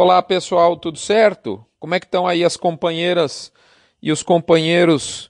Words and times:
Olá 0.00 0.22
pessoal, 0.22 0.76
tudo 0.76 0.96
certo? 0.96 1.66
Como 1.80 1.92
é 1.92 1.98
que 1.98 2.06
estão 2.06 2.24
aí 2.24 2.44
as 2.44 2.56
companheiras 2.56 3.52
e 4.00 4.12
os 4.12 4.22
companheiros? 4.22 5.28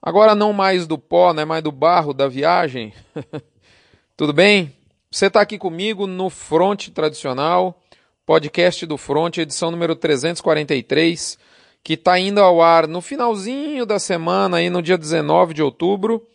Agora 0.00 0.34
não 0.34 0.50
mais 0.50 0.86
do 0.86 0.96
pó, 0.96 1.34
né, 1.34 1.44
mais 1.44 1.62
do 1.62 1.70
barro 1.70 2.14
da 2.14 2.26
viagem. 2.26 2.94
tudo 4.16 4.32
bem? 4.32 4.72
Você 5.10 5.26
está 5.26 5.42
aqui 5.42 5.58
comigo 5.58 6.06
no 6.06 6.30
Front 6.30 6.88
Tradicional, 6.88 7.82
podcast 8.24 8.86
do 8.86 8.96
Front, 8.96 9.36
edição 9.36 9.70
número 9.70 9.94
343, 9.94 11.38
que 11.84 11.92
está 11.92 12.18
indo 12.18 12.40
ao 12.40 12.62
ar 12.62 12.88
no 12.88 13.02
finalzinho 13.02 13.84
da 13.84 13.98
semana, 13.98 14.56
aí 14.56 14.70
no 14.70 14.80
dia 14.80 14.96
19 14.96 15.52
de 15.52 15.62
outubro, 15.62 16.26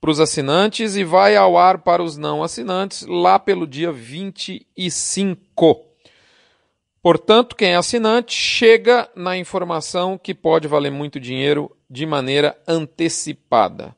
para 0.00 0.10
os 0.10 0.20
assinantes 0.20 0.96
e 0.96 1.04
vai 1.04 1.36
ao 1.36 1.58
ar 1.58 1.82
para 1.82 2.02
os 2.02 2.16
não 2.16 2.42
assinantes 2.42 3.04
lá 3.06 3.38
pelo 3.38 3.66
dia 3.66 3.92
25. 3.92 5.89
Portanto, 7.02 7.56
quem 7.56 7.70
é 7.70 7.76
assinante 7.76 8.34
chega 8.34 9.08
na 9.14 9.36
informação 9.36 10.18
que 10.18 10.34
pode 10.34 10.68
valer 10.68 10.90
muito 10.90 11.18
dinheiro 11.18 11.74
de 11.88 12.04
maneira 12.04 12.60
antecipada. 12.68 13.96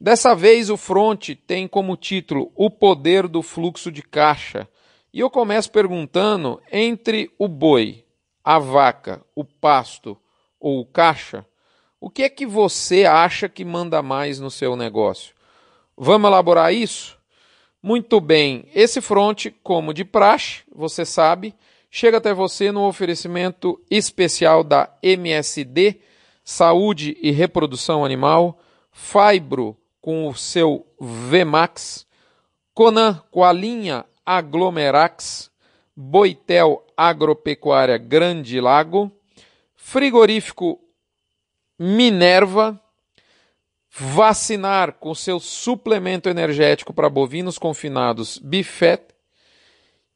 Dessa 0.00 0.34
vez, 0.34 0.70
o 0.70 0.76
Front 0.76 1.30
tem 1.46 1.68
como 1.68 1.96
título 1.96 2.50
O 2.54 2.70
Poder 2.70 3.28
do 3.28 3.42
Fluxo 3.42 3.92
de 3.92 4.00
Caixa. 4.00 4.66
E 5.12 5.20
eu 5.20 5.28
começo 5.28 5.70
perguntando: 5.70 6.58
entre 6.72 7.30
o 7.38 7.48
boi, 7.48 8.04
a 8.42 8.58
vaca, 8.58 9.20
o 9.34 9.44
pasto 9.44 10.16
ou 10.58 10.80
o 10.80 10.86
caixa, 10.86 11.44
o 12.00 12.08
que 12.08 12.22
é 12.22 12.30
que 12.30 12.46
você 12.46 13.04
acha 13.04 13.48
que 13.48 13.64
manda 13.64 14.00
mais 14.02 14.40
no 14.40 14.50
seu 14.50 14.74
negócio? 14.74 15.34
Vamos 15.96 16.28
elaborar 16.28 16.72
isso? 16.72 17.18
Muito 17.82 18.20
bem, 18.20 18.68
esse 18.74 19.00
front, 19.00 19.46
como 19.62 19.92
de 19.92 20.04
praxe, 20.04 20.62
você 20.74 21.04
sabe, 21.04 21.54
chega 21.90 22.18
até 22.18 22.34
você 22.34 22.70
no 22.70 22.86
oferecimento 22.86 23.80
especial 23.90 24.62
da 24.62 24.90
MSD, 25.02 26.00
Saúde 26.44 27.16
e 27.20 27.30
Reprodução 27.30 28.04
Animal, 28.04 28.58
Fibro 28.90 29.76
com 30.00 30.28
o 30.28 30.34
seu 30.34 30.86
VMAX, 30.98 32.06
Conan 32.74 33.22
com 33.30 33.44
a 33.44 33.52
linha 33.52 34.04
Aglomerax, 34.24 35.50
Boitel 35.96 36.86
Agropecuária 36.96 37.98
Grande 37.98 38.60
Lago, 38.60 39.10
Frigorífico 39.74 40.80
Minerva, 41.78 42.80
Vacinar 43.90 44.92
com 44.92 45.12
seu 45.14 45.40
suplemento 45.40 46.28
energético 46.28 46.92
para 46.92 47.10
bovinos 47.10 47.58
confinados 47.58 48.38
Bifet, 48.38 49.02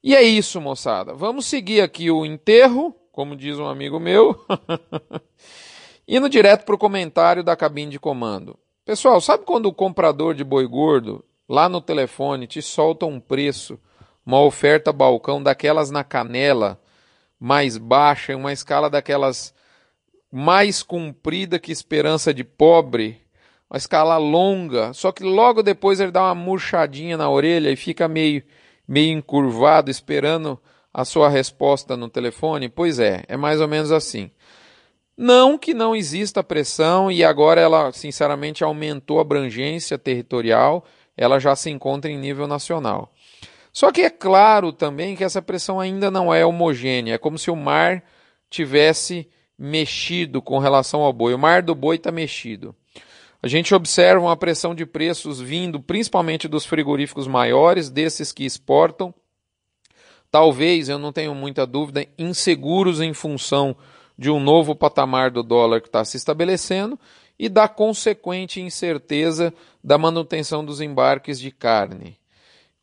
e 0.03 0.17
é 0.17 0.23
isso, 0.23 0.61
moçada. 0.61 1.15
Vamos 1.15 1.47
seguir 1.47 1.81
aqui 1.81 2.11
o 2.11 2.27
enterro, 2.27 2.95
como 3.13 3.37
diz 3.37 3.59
um 3.59 3.67
amigo 3.67 4.01
meu, 4.01 4.45
indo 6.09 6.29
direto 6.29 6.65
para 6.65 6.75
o 6.75 6.79
comentário 6.79 7.45
da 7.45 7.55
cabine 7.55 7.93
de 7.93 8.01
comando. 8.01 8.59
Pessoal, 8.85 9.21
sabe 9.21 9.45
quando 9.45 9.67
o 9.67 9.73
comprador 9.73 10.35
de 10.35 10.43
boi 10.43 10.67
gordo, 10.67 11.25
lá 11.49 11.69
no 11.69 11.81
telefone, 11.81 12.49
te 12.49 12.61
solta 12.61 13.07
um 13.07 13.21
preço, 13.21 13.79
uma 14.27 14.41
oferta 14.41 14.93
balcão 14.93 15.41
daquelas 15.41 15.91
na 15.91 16.03
canela, 16.03 16.81
mais 17.39 17.77
baixa, 17.77 18.33
em 18.33 18.37
uma 18.37 18.53
escala 18.53 18.91
daquelas 18.91 19.55
mais 20.33 20.83
comprida 20.83 21.59
que 21.59 21.71
esperança 21.71 22.33
de 22.33 22.43
pobre, 22.43 23.21
uma 23.71 23.77
escala 23.77 24.17
longa, 24.17 24.93
só 24.93 25.13
que 25.13 25.23
logo 25.23 25.63
depois 25.63 26.01
ele 26.01 26.11
dá 26.11 26.23
uma 26.23 26.35
murchadinha 26.35 27.17
na 27.17 27.31
orelha 27.31 27.71
e 27.71 27.77
fica 27.77 28.09
meio 28.09 28.43
meio 28.93 29.17
encurvado, 29.17 29.91
esperando 29.91 30.61
a 30.93 31.03
sua 31.03 31.31
resposta 31.31 31.97
no 31.97 32.11
telefone? 32.11 32.69
Pois 32.69 32.99
é, 32.99 33.25
é 33.27 33.39
mais 33.39 33.59
ou 33.59 33.67
menos 33.67 33.91
assim. 33.91 34.31
Não 35.17 35.57
que 35.57 35.73
não 35.73 35.97
exista 35.97 36.45
pressão 36.45 37.11
e 37.11 37.25
agora 37.25 37.59
ela, 37.59 37.91
sinceramente, 37.93 38.63
aumentou 38.63 39.19
a 39.19 39.23
abrangência 39.23 39.97
territorial, 39.97 40.85
ela 41.17 41.39
já 41.39 41.57
se 41.57 41.71
encontra 41.71 42.11
em 42.11 42.19
nível 42.19 42.47
nacional. 42.47 43.11
Só 43.73 43.91
que 43.91 44.03
é 44.03 44.11
claro 44.11 44.75
também 44.75 45.17
que 45.17 45.25
essa 45.25 45.41
pressão 45.41 45.81
ainda 45.81 46.11
não 46.11 46.33
é 46.33 46.45
homogênea, 46.45 47.15
é 47.15 47.19
como 47.19 47.39
se 47.39 47.51
o 47.51 47.57
mar 47.57 48.05
tivesse 48.51 49.27
mexido 49.59 50.43
com 50.43 50.59
relação 50.59 51.01
ao 51.01 51.15
boi. 51.15 51.33
O 51.33 51.39
mar 51.39 51.63
do 51.63 51.75
boi 51.75 51.97
está 51.97 52.13
mexido. 52.13 52.77
A 53.45 53.49
gente 53.49 53.75
observa 53.75 54.21
uma 54.21 54.37
pressão 54.37 54.73
de 54.73 54.87
preços 54.87 55.41
vindo 55.41 55.81
principalmente 55.81 56.47
dos 56.47 56.65
frigoríficos 56.65 57.27
maiores, 57.27 57.91
desses 57.91 58.31
que 58.31 58.45
exportam. 58.45 59.13
Talvez, 60.31 60.89
eu 60.89 60.97
não 60.97 61.13
tenho 61.13 61.35
muita 61.35 61.67
dúvida, 61.67 62.07
inseguros 62.17 63.01
em 63.01 63.13
função 63.13 63.77
de 64.17 64.31
um 64.31 64.39
novo 64.39 64.77
patamar 64.77 65.33
do 65.33 65.43
dólar 65.43 65.81
que 65.81 65.89
está 65.89 66.05
se 66.05 66.17
estabelecendo 66.17 66.97
e 67.37 67.49
da 67.49 67.67
consequente 67.67 68.61
incerteza 68.61 69.53
da 69.83 69.99
manutenção 69.99 70.65
dos 70.65 70.81
embarques 70.81 71.41
de 71.41 71.51
carne. 71.51 72.17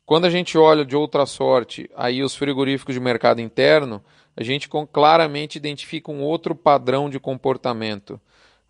Quando 0.04 0.26
a 0.26 0.30
gente 0.30 0.58
olha 0.58 0.84
de 0.84 0.94
outra 0.94 1.24
sorte 1.24 1.90
aí 1.96 2.22
os 2.22 2.34
frigoríficos 2.34 2.94
de 2.94 3.00
mercado 3.00 3.40
interno, 3.40 4.04
a 4.36 4.42
gente 4.42 4.68
claramente 4.92 5.56
identifica 5.56 6.12
um 6.12 6.20
outro 6.20 6.54
padrão 6.54 7.08
de 7.08 7.18
comportamento 7.18 8.20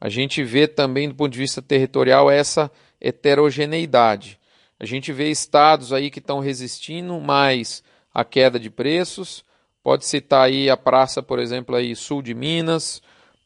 a 0.00 0.08
gente 0.08 0.42
vê 0.42 0.66
também 0.66 1.08
do 1.08 1.14
ponto 1.14 1.32
de 1.32 1.38
vista 1.38 1.60
territorial 1.60 2.30
essa 2.30 2.70
heterogeneidade. 3.00 4.38
A 4.78 4.86
gente 4.86 5.12
vê 5.12 5.30
estados 5.30 5.92
aí 5.92 6.10
que 6.10 6.20
estão 6.20 6.40
resistindo 6.40 7.20
mais 7.20 7.82
à 8.14 8.24
queda 8.24 8.58
de 8.58 8.70
preços. 8.70 9.44
Pode 9.82 10.06
citar 10.06 10.46
aí 10.46 10.70
a 10.70 10.76
praça, 10.76 11.22
por 11.22 11.38
exemplo, 11.38 11.76
aí 11.76 11.94
sul 11.94 12.22
de 12.22 12.34
Minas, 12.34 13.02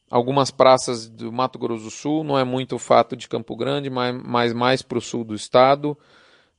algumas 0.08 0.52
praças 0.52 1.08
do 1.08 1.32
Mato 1.32 1.58
Grosso 1.58 1.84
do 1.84 1.90
Sul, 1.90 2.22
não 2.22 2.38
é 2.38 2.44
muito 2.44 2.76
o 2.76 2.78
fato 2.78 3.16
de 3.16 3.28
Campo 3.28 3.56
Grande, 3.56 3.90
mas, 3.90 4.14
mas 4.24 4.52
mais 4.52 4.80
para 4.80 4.98
o 4.98 5.00
sul 5.00 5.24
do 5.24 5.34
estado. 5.34 5.98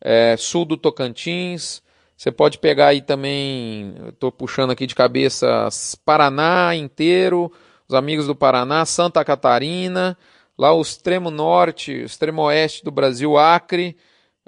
É, 0.02 0.36
sul 0.38 0.66
do 0.66 0.76
Tocantins. 0.76 1.82
Você 2.18 2.32
pode 2.32 2.60
pegar 2.60 2.88
aí 2.88 3.02
também, 3.02 3.94
estou 4.08 4.32
puxando 4.32 4.72
aqui 4.72 4.86
de 4.86 4.96
cabeça, 4.96 5.68
Paraná 6.06 6.74
inteiro, 6.74 7.52
os 7.88 7.96
amigos 7.96 8.28
do 8.28 8.35
Paraná, 8.35 8.85
Santa 8.85 9.23
Catarina, 9.23 10.18
lá 10.57 10.73
o 10.73 10.81
extremo 10.81 11.29
norte, 11.29 11.91
o 11.91 12.06
extremo 12.06 12.44
oeste 12.44 12.84
do 12.84 12.91
Brasil, 12.91 13.38
Acre, 13.38 13.96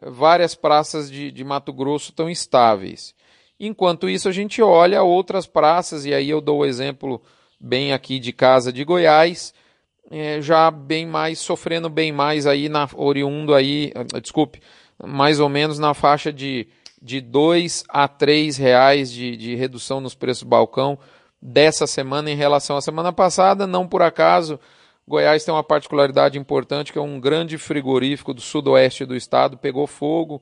várias 0.02 0.56
praças 0.56 1.10
de, 1.10 1.32
de 1.32 1.44
Mato 1.44 1.74
Grosso 1.74 2.10
estão 2.10 2.30
estáveis. 2.30 3.16
Enquanto 3.60 4.08
isso, 4.08 4.30
a 4.30 4.32
gente 4.32 4.62
olha 4.62 5.02
outras 5.04 5.48
praças, 5.48 6.06
e 6.06 6.14
aí 6.14 6.30
eu 6.30 6.40
dou 6.40 6.60
o 6.60 6.66
exemplo 6.66 7.22
bem 7.60 7.92
aqui 7.92 8.20
de 8.20 8.32
casa 8.32 8.72
de 8.72 8.84
Goiás, 8.84 9.54
é, 10.10 10.40
já 10.42 10.70
bem 10.72 11.06
mais, 11.06 11.40
sofrendo 11.40 11.90
bem 11.90 12.12
mais 12.12 12.46
aí 12.46 12.70
na 12.70 12.88
oriundo 12.96 13.54
aí, 13.54 13.92
ah, 13.96 14.20
desculpe, 14.20 14.62
mais 15.04 15.40
ou 15.40 15.50
menos 15.50 15.80
na 15.80 15.94
faixa 15.94 16.32
de, 16.32 16.68
de 17.02 17.20
2 17.20 17.84
a 17.90 18.08
3 18.08 18.58
reais 18.58 19.12
de, 19.12 19.36
de 19.36 19.56
redução 19.56 20.00
nos 20.00 20.16
preços 20.16 20.44
do 20.44 20.50
balcão, 20.50 20.98
dessa 21.42 21.88
semana 21.88 22.32
em 22.32 22.36
relação 22.36 22.78
à 22.78 22.82
semana 22.82 23.14
passada. 23.14 23.68
Não 23.68 23.88
por 23.88 24.02
acaso, 24.02 24.60
Goiás 25.08 25.44
tem 25.44 25.54
uma 25.54 25.64
particularidade 25.64 26.38
importante 26.38 26.92
que 26.92 27.00
é 27.00 27.02
um 27.02 27.20
grande 27.20 27.58
frigorífico 27.58 28.34
do 28.34 28.42
sudoeste 28.42 29.06
do 29.06 29.16
estado 29.16 29.58
pegou 29.58 29.88
fogo 29.88 30.42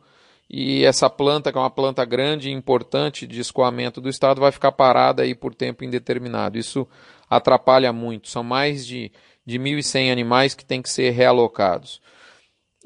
e 0.49 0.85
essa 0.85 1.09
planta, 1.09 1.51
que 1.51 1.57
é 1.57 1.61
uma 1.61 1.69
planta 1.69 2.05
grande 2.05 2.49
e 2.49 2.53
importante 2.53 3.25
de 3.25 3.39
escoamento 3.39 3.99
do 3.99 4.09
estado, 4.09 4.41
vai 4.41 4.51
ficar 4.51 4.71
parada 4.71 5.23
aí 5.23 5.33
por 5.33 5.55
tempo 5.55 5.83
indeterminado. 5.83 6.57
Isso 6.57 6.87
atrapalha 7.29 7.91
muito. 7.91 8.29
São 8.29 8.43
mais 8.43 8.85
de, 8.85 9.11
de 9.45 9.57
1.100 9.57 10.11
animais 10.11 10.53
que 10.53 10.63
têm 10.63 10.81
que 10.81 10.89
ser 10.89 11.11
realocados. 11.11 11.99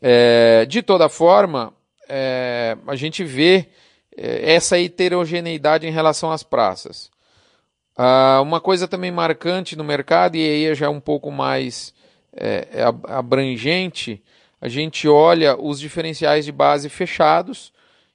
É, 0.02 0.66
de 0.66 0.82
toda 0.82 1.10
forma, 1.10 1.74
é, 2.08 2.78
a 2.88 2.96
gente 2.96 3.26
vê 3.26 3.68
é, 4.16 4.54
essa 4.54 4.80
heterogeneidade 4.80 5.86
em 5.86 5.92
relação 5.92 6.32
às 6.32 6.44
praças. 6.44 7.12
Uh, 8.00 8.42
uma 8.42 8.62
coisa 8.62 8.88
também 8.88 9.12
marcante 9.12 9.76
no 9.76 9.84
mercado, 9.84 10.38
e 10.38 10.40
aí 10.42 10.74
já 10.74 10.86
é 10.86 10.90
um 10.90 11.02
pouco 11.02 11.30
mais 11.30 11.94
é, 12.32 12.66
é 12.72 12.84
abrangente, 13.12 14.24
a 14.62 14.70
gente 14.70 15.06
olha 15.06 15.60
os 15.60 15.82
diferenciais 15.82 16.46
de 16.46 16.52
base 16.54 16.88
fechados, 16.88 17.74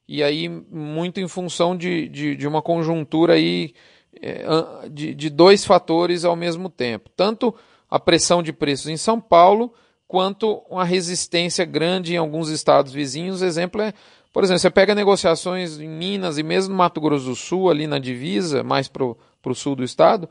e 0.08 0.22
aí 0.22 0.48
muito 0.48 1.20
em 1.20 1.28
função 1.28 1.76
de, 1.76 2.08
de, 2.08 2.34
de 2.34 2.48
uma 2.48 2.62
conjuntura 2.62 3.34
aí, 3.34 3.74
é, 4.22 4.46
de, 4.90 5.14
de 5.14 5.28
dois 5.28 5.66
fatores 5.66 6.24
ao 6.24 6.34
mesmo 6.34 6.70
tempo. 6.70 7.10
Tanto 7.14 7.54
a 7.90 8.00
pressão 8.00 8.42
de 8.42 8.54
preços 8.54 8.88
em 8.88 8.96
São 8.96 9.20
Paulo, 9.20 9.74
quanto 10.08 10.62
uma 10.70 10.84
resistência 10.84 11.66
grande 11.66 12.14
em 12.14 12.16
alguns 12.16 12.48
estados 12.48 12.90
vizinhos. 12.92 13.42
Exemplo 13.42 13.82
é, 13.82 13.92
por 14.34 14.42
exemplo, 14.42 14.58
você 14.58 14.70
pega 14.70 14.96
negociações 14.96 15.78
em 15.78 15.88
Minas 15.88 16.38
e 16.38 16.42
mesmo 16.42 16.72
no 16.72 16.78
Mato 16.78 17.00
Grosso 17.00 17.26
do 17.26 17.36
Sul, 17.36 17.70
ali 17.70 17.86
na 17.86 18.00
divisa, 18.00 18.64
mais 18.64 18.88
para 18.88 19.04
o 19.04 19.54
sul 19.54 19.76
do 19.76 19.84
estado, 19.84 20.28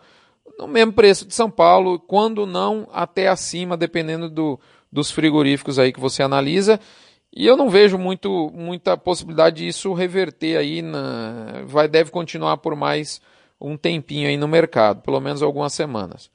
no 0.60 0.68
mesmo 0.68 0.92
preço 0.92 1.26
de 1.26 1.34
São 1.34 1.50
Paulo, 1.50 1.98
quando 1.98 2.46
não 2.46 2.86
até 2.92 3.30
acima, 3.30 3.78
dependendo 3.78 4.30
do, 4.30 4.60
dos 4.92 5.10
frigoríficos 5.10 5.80
aí 5.80 5.94
que 5.94 6.02
você 6.02 6.22
analisa. 6.22 6.82
E 7.34 7.48
eu 7.48 7.56
não 7.56 7.70
vejo 7.70 7.98
muito, 7.98 8.52
muita 8.54 8.98
possibilidade 8.98 9.64
disso 9.64 9.94
reverter 9.94 10.58
aí, 10.58 10.82
na, 10.82 11.64
vai, 11.66 11.88
deve 11.88 12.12
continuar 12.12 12.58
por 12.58 12.76
mais, 12.76 13.22
um 13.60 13.78
tempinho 13.78 14.28
aí 14.28 14.36
no 14.36 14.50
mercado, 14.50 15.02
pelo 15.02 15.22
menos 15.22 15.42
algumas 15.42 15.72
semanas. 15.72 16.30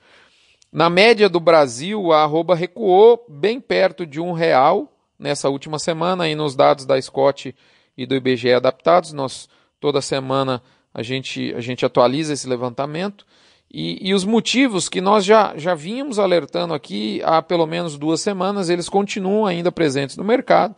Na 0.72 0.88
média 0.88 1.28
do 1.28 1.38
Brasil, 1.38 2.12
a 2.12 2.22
arroba 2.22 2.54
recuou 2.54 3.26
bem 3.28 3.60
perto 3.60 4.06
de 4.06 4.18
um 4.18 4.32
real 4.32 4.90
nessa 5.18 5.48
última 5.48 5.78
semana, 5.78 6.24
aí 6.24 6.34
nos 6.34 6.54
dados 6.54 6.86
da 6.86 7.00
Scott 7.00 7.54
e 7.96 8.06
do 8.06 8.14
IBGE 8.14 8.52
adaptados. 8.52 9.12
Nós 9.12 9.48
toda 9.80 10.00
semana 10.00 10.62
a 10.94 11.02
gente, 11.02 11.52
a 11.54 11.60
gente 11.60 11.84
atualiza 11.84 12.32
esse 12.32 12.48
levantamento. 12.48 13.26
E, 13.70 14.08
e, 14.08 14.14
os 14.14 14.24
motivos 14.24 14.88
que 14.88 15.00
nós 15.00 15.24
já, 15.24 15.54
já 15.56 15.74
vínhamos 15.74 16.18
alertando 16.18 16.72
aqui 16.72 17.20
há 17.22 17.42
pelo 17.42 17.66
menos 17.66 17.98
duas 17.98 18.20
semanas, 18.20 18.70
eles 18.70 18.88
continuam 18.88 19.44
ainda 19.44 19.70
presentes 19.70 20.16
no 20.16 20.24
mercado. 20.24 20.74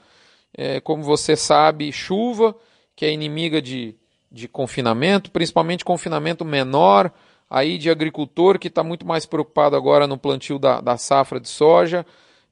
É, 0.53 0.81
como 0.81 1.05
você 1.05 1.37
sabe, 1.37 1.93
chuva, 1.93 2.57
que 2.97 3.05
é 3.05 3.13
inimiga 3.13 3.63
de, 3.63 3.95
de 4.31 4.49
confinamento, 4.49 5.31
principalmente 5.31 5.85
confinamento 5.85 6.45
menor, 6.45 7.13
aí 7.49 7.79
de 7.79 7.91
agricultor 7.91 8.59
que 8.59 8.67
está 8.67 8.83
muito 8.83 9.07
mais 9.07 9.25
preocupado 9.25 9.77
agora 9.77 10.09
no 10.09 10.19
plantio 10.19 10.59
da, 10.59 10.81
da 10.81 10.97
safra 10.97 11.39
de 11.39 11.49
soja, 11.49 12.05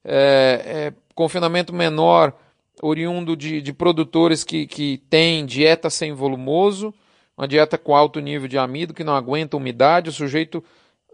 é, 0.05 0.63
é, 0.65 0.93
confinamento 1.19 1.75
menor 1.75 2.33
oriundo 2.81 3.37
de, 3.37 3.61
de 3.61 3.73
produtores 3.73 4.45
que, 4.45 4.69
que 4.69 4.99
têm 5.11 5.45
dieta 5.45 5.91
sem 5.91 6.13
volumoso, 6.13 6.95
uma 7.37 7.49
dieta 7.49 7.77
com 7.77 7.93
alto 7.93 8.21
nível 8.21 8.47
de 8.47 8.57
amido 8.57 8.95
que 8.95 9.03
não 9.03 9.17
aguenta 9.17 9.57
umidade, 9.57 10.11
o 10.11 10.13
sujeito, 10.13 10.63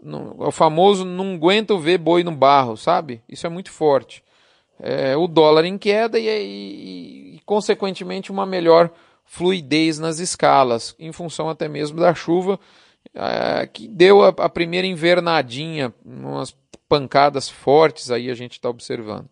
o 0.03 0.51
famoso 0.51 1.03
não 1.03 1.33
aguenta 1.33 1.75
ver 1.75 1.97
boi 1.97 2.23
no 2.23 2.31
barro, 2.31 2.77
sabe? 2.77 3.23
Isso 3.27 3.47
é 3.47 3.49
muito 3.49 3.71
forte. 3.71 4.23
É, 4.79 5.17
o 5.17 5.27
dólar 5.27 5.65
em 5.65 5.75
queda 5.75 6.19
e, 6.19 6.27
e, 6.27 7.35
e, 7.37 7.39
consequentemente, 7.43 8.31
uma 8.31 8.45
melhor 8.45 8.91
fluidez 9.25 9.97
nas 9.97 10.19
escalas, 10.19 10.95
em 10.99 11.11
função 11.11 11.49
até 11.49 11.67
mesmo 11.67 11.99
da 11.99 12.13
chuva 12.13 12.59
é, 13.15 13.65
que 13.65 13.87
deu 13.87 14.23
a, 14.23 14.27
a, 14.27 14.49
primeira 14.49 14.85
invernadinha, 14.85 15.91
umas 16.05 16.55
pancadas 16.87 17.49
fortes 17.49 18.11
aí 18.11 18.29
a 18.29 18.35
gente 18.35 18.53
está 18.53 18.69
observando. 18.69 19.27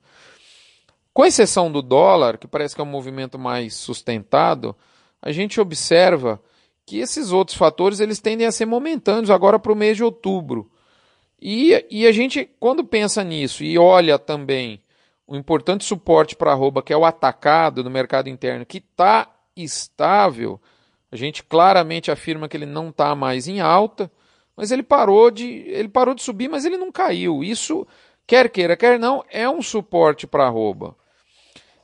Com 1.13 1.25
exceção 1.25 1.71
do 1.71 1.81
dólar, 1.81 2.38
que 2.38 2.48
parece 2.48 2.74
que 2.74 2.81
é 2.81 2.83
um 2.83 2.88
movimento 2.88 3.38
mais 3.38 3.75
sustentado, 3.75 4.75
a 5.21 5.31
gente 5.31 5.62
observa 5.62 6.42
que 6.86 6.98
esses 6.98 7.31
outros 7.31 7.56
fatores 7.56 8.00
eles 8.00 8.19
tendem 8.19 8.48
a 8.48 8.51
ser 8.51 8.65
momentâneos 8.65 9.30
agora 9.30 9.60
para 9.60 9.71
o 9.71 9.75
mês 9.75 9.95
de 9.95 10.04
outubro. 10.04 10.69
E, 11.39 11.86
e 11.89 12.07
a 12.07 12.12
gente, 12.12 12.50
quando 12.60 12.83
pensa 12.83 13.24
nisso 13.24 13.63
e 13.63 13.77
olha 13.77 14.18
também 14.18 14.81
o 15.27 15.36
importante 15.36 15.86
suporte 15.86 16.36
para 16.36 16.51
arroba, 16.51 16.81
que 16.81 16.92
é 16.92 16.98
o 16.98 17.06
atacado 17.06 17.83
no 17.83 17.89
mercado 17.89 18.27
interno, 18.27 18.66
que 18.66 18.80
está 18.80 19.30
estável, 19.56 20.59
a 21.12 21.16
gente 21.16 21.44
claramente 21.44 22.12
afirma 22.12 22.48
que 22.48 22.57
ele 22.57 22.66
não 22.66 22.89
está 22.89 23.16
mais 23.16 23.48
em 23.48 23.62
alta, 23.62 24.12
mas 24.56 24.71
ele 24.71 24.83
parou 24.83 25.30
de 25.30 25.45
ele 25.68 25.88
parou 25.88 26.13
de 26.16 26.24
subir, 26.24 26.50
mas 26.50 26.66
ele 26.66 26.77
não 26.77 26.92
caiu. 26.92 27.44
Isso, 27.44 27.88
quer 28.25 28.50
queira, 28.50 28.75
quer 28.75 29.00
não, 29.00 29.24
é 29.30 29.48
um 29.50 29.62
suporte 29.62 30.25
para 30.25 30.45
arroba. 30.45 30.95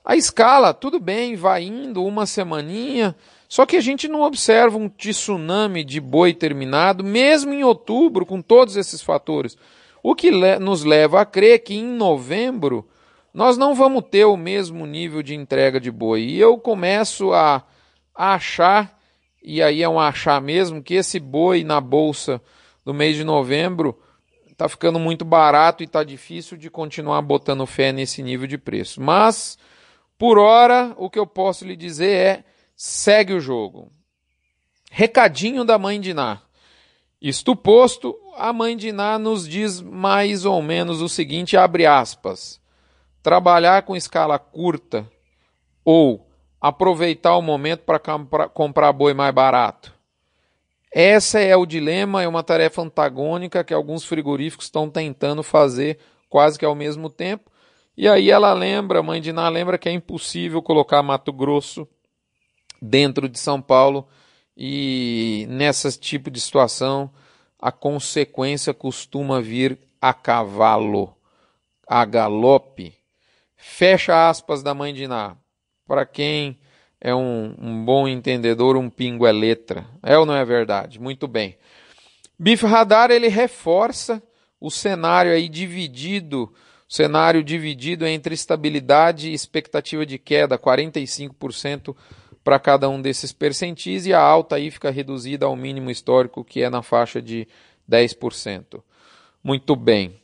A 0.09 0.15
escala, 0.15 0.73
tudo 0.73 0.99
bem, 0.99 1.35
vai 1.35 1.65
indo 1.65 2.03
uma 2.03 2.25
semaninha, 2.25 3.15
só 3.47 3.63
que 3.63 3.77
a 3.77 3.79
gente 3.79 4.07
não 4.07 4.23
observa 4.23 4.75
um 4.75 4.89
tsunami 4.89 5.83
de 5.83 6.01
boi 6.01 6.33
terminado, 6.33 7.03
mesmo 7.03 7.53
em 7.53 7.63
outubro, 7.63 8.25
com 8.25 8.41
todos 8.41 8.75
esses 8.75 9.03
fatores. 9.03 9.55
O 10.01 10.15
que 10.15 10.31
nos 10.57 10.83
leva 10.83 11.21
a 11.21 11.25
crer 11.25 11.59
que 11.59 11.75
em 11.75 11.85
novembro 11.85 12.89
nós 13.31 13.55
não 13.55 13.75
vamos 13.75 14.03
ter 14.09 14.25
o 14.25 14.35
mesmo 14.35 14.87
nível 14.87 15.21
de 15.21 15.35
entrega 15.35 15.79
de 15.79 15.91
boi. 15.91 16.23
E 16.23 16.39
eu 16.39 16.57
começo 16.57 17.31
a 17.31 17.63
achar, 18.15 18.99
e 19.43 19.61
aí 19.61 19.83
é 19.83 19.87
um 19.87 19.99
achar 19.99 20.41
mesmo, 20.41 20.81
que 20.81 20.95
esse 20.95 21.19
boi 21.19 21.63
na 21.63 21.79
bolsa 21.79 22.41
do 22.83 22.95
mês 22.95 23.15
de 23.15 23.23
novembro 23.23 23.95
está 24.49 24.67
ficando 24.67 24.97
muito 24.97 25.23
barato 25.23 25.83
e 25.83 25.85
está 25.85 26.03
difícil 26.03 26.57
de 26.57 26.67
continuar 26.67 27.21
botando 27.21 27.63
fé 27.67 27.91
nesse 27.91 28.23
nível 28.23 28.47
de 28.47 28.57
preço. 28.57 28.99
Mas, 28.99 29.55
por 30.19 30.37
hora, 30.37 30.93
o 30.97 31.09
que 31.09 31.17
eu 31.17 31.25
posso 31.25 31.63
lhe 31.65 31.77
dizer 31.77 32.09
é 32.09 32.43
segue 32.75 33.33
o 33.33 33.39
jogo. 33.39 33.89
Recadinho 34.91 35.63
da 35.63 35.79
mãe 35.79 35.99
de 35.99 36.13
Ná. 36.13 36.41
Isto 37.21 37.55
posto, 37.55 38.13
a 38.37 38.51
mãe 38.51 38.75
de 38.75 38.91
Ná 38.91 39.17
nos 39.17 39.47
diz 39.47 39.79
mais 39.79 40.43
ou 40.43 40.61
menos 40.61 41.01
o 41.01 41.07
seguinte, 41.07 41.55
abre 41.55 41.85
aspas. 41.85 42.59
Trabalhar 43.23 43.83
com 43.83 43.95
escala 43.95 44.37
curta 44.37 45.09
ou 45.85 46.27
aproveitar 46.59 47.37
o 47.37 47.41
momento 47.41 47.83
para 47.83 47.99
comprar 48.49 48.91
boi 48.91 49.13
mais 49.13 49.33
barato. 49.33 49.93
Essa 50.91 51.39
é 51.39 51.55
o 51.55 51.65
dilema, 51.65 52.21
é 52.21 52.27
uma 52.27 52.43
tarefa 52.43 52.81
antagônica 52.81 53.63
que 53.63 53.73
alguns 53.73 54.03
frigoríficos 54.03 54.65
estão 54.65 54.89
tentando 54.89 55.43
fazer 55.43 55.97
quase 56.27 56.59
que 56.59 56.65
ao 56.65 56.75
mesmo 56.75 57.09
tempo. 57.09 57.49
E 58.01 58.07
aí 58.07 58.31
ela 58.31 58.53
lembra, 58.53 58.99
a 58.99 59.03
mãe 59.03 59.19
de 59.19 59.33
Ná 59.33 59.49
lembra 59.49 59.77
que 59.77 59.89
é 59.89 59.91
impossível 59.91 60.61
colocar 60.61 61.03
Mato 61.03 61.33
Grosso 61.33 61.85
dentro 62.81 63.27
de 63.27 63.37
São 63.37 63.61
Paulo 63.61 64.07
e 64.55 65.45
nesse 65.49 65.99
tipo 65.99 66.31
de 66.31 66.39
situação 66.39 67.11
a 67.61 67.73
consequência 67.73 68.73
costuma 68.73 69.41
vir 69.41 69.77
a 70.01 70.13
cavalo, 70.13 71.13
a 71.85 72.05
galope. 72.05 72.95
Fecha 73.57 74.29
aspas 74.29 74.63
da 74.63 74.73
mãe 74.73 74.93
de 74.93 75.05
Ná. 75.05 75.35
Para 75.85 76.05
quem 76.05 76.57
é 77.01 77.13
um, 77.13 77.53
um, 77.59 77.83
bom 77.83 78.07
entendedor, 78.07 78.77
um 78.77 78.89
pingo 78.89 79.27
é 79.27 79.31
letra. 79.33 79.85
É 80.01 80.17
ou 80.17 80.25
não 80.25 80.37
é 80.37 80.45
verdade? 80.45 81.01
Muito 81.01 81.27
bem. 81.27 81.57
Bife 82.39 82.65
Radar 82.65 83.11
ele 83.11 83.27
reforça 83.27 84.23
o 84.57 84.71
cenário 84.71 85.33
aí 85.33 85.49
dividido, 85.49 86.49
cenário 86.89 87.43
dividido 87.43 88.05
entre 88.07 88.33
estabilidade 88.33 89.29
e 89.29 89.33
expectativa 89.33 90.03
de 90.03 90.17
queda, 90.17 90.57
45% 90.57 91.95
para 92.43 92.57
cada 92.57 92.89
um 92.89 92.99
desses 92.99 93.31
percentis 93.31 94.07
e 94.07 94.13
a 94.13 94.19
alta 94.19 94.55
aí 94.55 94.71
fica 94.71 94.89
reduzida 94.89 95.45
ao 95.45 95.55
mínimo 95.55 95.91
histórico, 95.91 96.43
que 96.43 96.63
é 96.63 96.69
na 96.69 96.81
faixa 96.81 97.21
de 97.21 97.47
10%. 97.87 98.81
Muito 99.43 99.75
bem. 99.75 100.19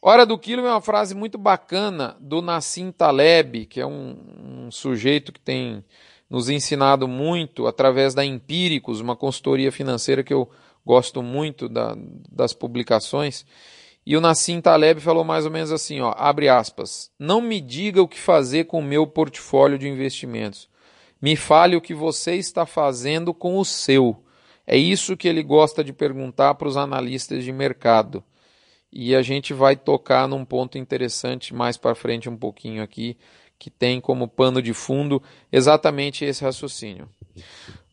Hora 0.00 0.26
do 0.26 0.36
quilo 0.36 0.66
é 0.66 0.70
uma 0.70 0.80
frase 0.80 1.14
muito 1.14 1.38
bacana 1.38 2.16
do 2.18 2.42
Nassim 2.42 2.90
Taleb, 2.90 3.66
que 3.66 3.80
é 3.80 3.86
um, 3.86 4.66
um 4.66 4.70
sujeito 4.72 5.32
que 5.32 5.38
tem 5.38 5.84
nos 6.28 6.48
ensinado 6.48 7.06
muito 7.06 7.68
através 7.68 8.12
da 8.12 8.24
Empíricos, 8.24 8.98
uma 8.98 9.14
consultoria 9.14 9.70
financeira 9.70 10.24
que 10.24 10.34
eu 10.34 10.50
gosto 10.84 11.22
muito 11.22 11.68
da, 11.68 11.96
das 12.28 12.52
publicações. 12.52 13.46
E 14.04 14.16
o 14.16 14.20
Nassim 14.20 14.60
Taleb 14.60 15.00
falou 15.00 15.22
mais 15.22 15.44
ou 15.44 15.50
menos 15.50 15.70
assim, 15.70 16.00
ó, 16.00 16.12
abre 16.16 16.48
aspas, 16.48 17.10
não 17.18 17.40
me 17.40 17.60
diga 17.60 18.02
o 18.02 18.08
que 18.08 18.18
fazer 18.18 18.64
com 18.64 18.80
o 18.80 18.84
meu 18.84 19.06
portfólio 19.06 19.78
de 19.78 19.88
investimentos. 19.88 20.68
Me 21.20 21.36
fale 21.36 21.76
o 21.76 21.80
que 21.80 21.94
você 21.94 22.34
está 22.34 22.66
fazendo 22.66 23.32
com 23.32 23.58
o 23.58 23.64
seu. 23.64 24.24
É 24.66 24.76
isso 24.76 25.16
que 25.16 25.28
ele 25.28 25.42
gosta 25.42 25.84
de 25.84 25.92
perguntar 25.92 26.54
para 26.54 26.66
os 26.66 26.76
analistas 26.76 27.44
de 27.44 27.52
mercado. 27.52 28.24
E 28.92 29.14
a 29.14 29.22
gente 29.22 29.54
vai 29.54 29.76
tocar 29.76 30.26
num 30.26 30.44
ponto 30.44 30.76
interessante 30.76 31.54
mais 31.54 31.76
para 31.76 31.94
frente 31.94 32.28
um 32.28 32.36
pouquinho 32.36 32.82
aqui, 32.82 33.16
que 33.58 33.70
tem 33.70 34.00
como 34.00 34.26
pano 34.26 34.60
de 34.60 34.74
fundo 34.74 35.22
exatamente 35.50 36.24
esse 36.24 36.42
raciocínio. 36.42 37.08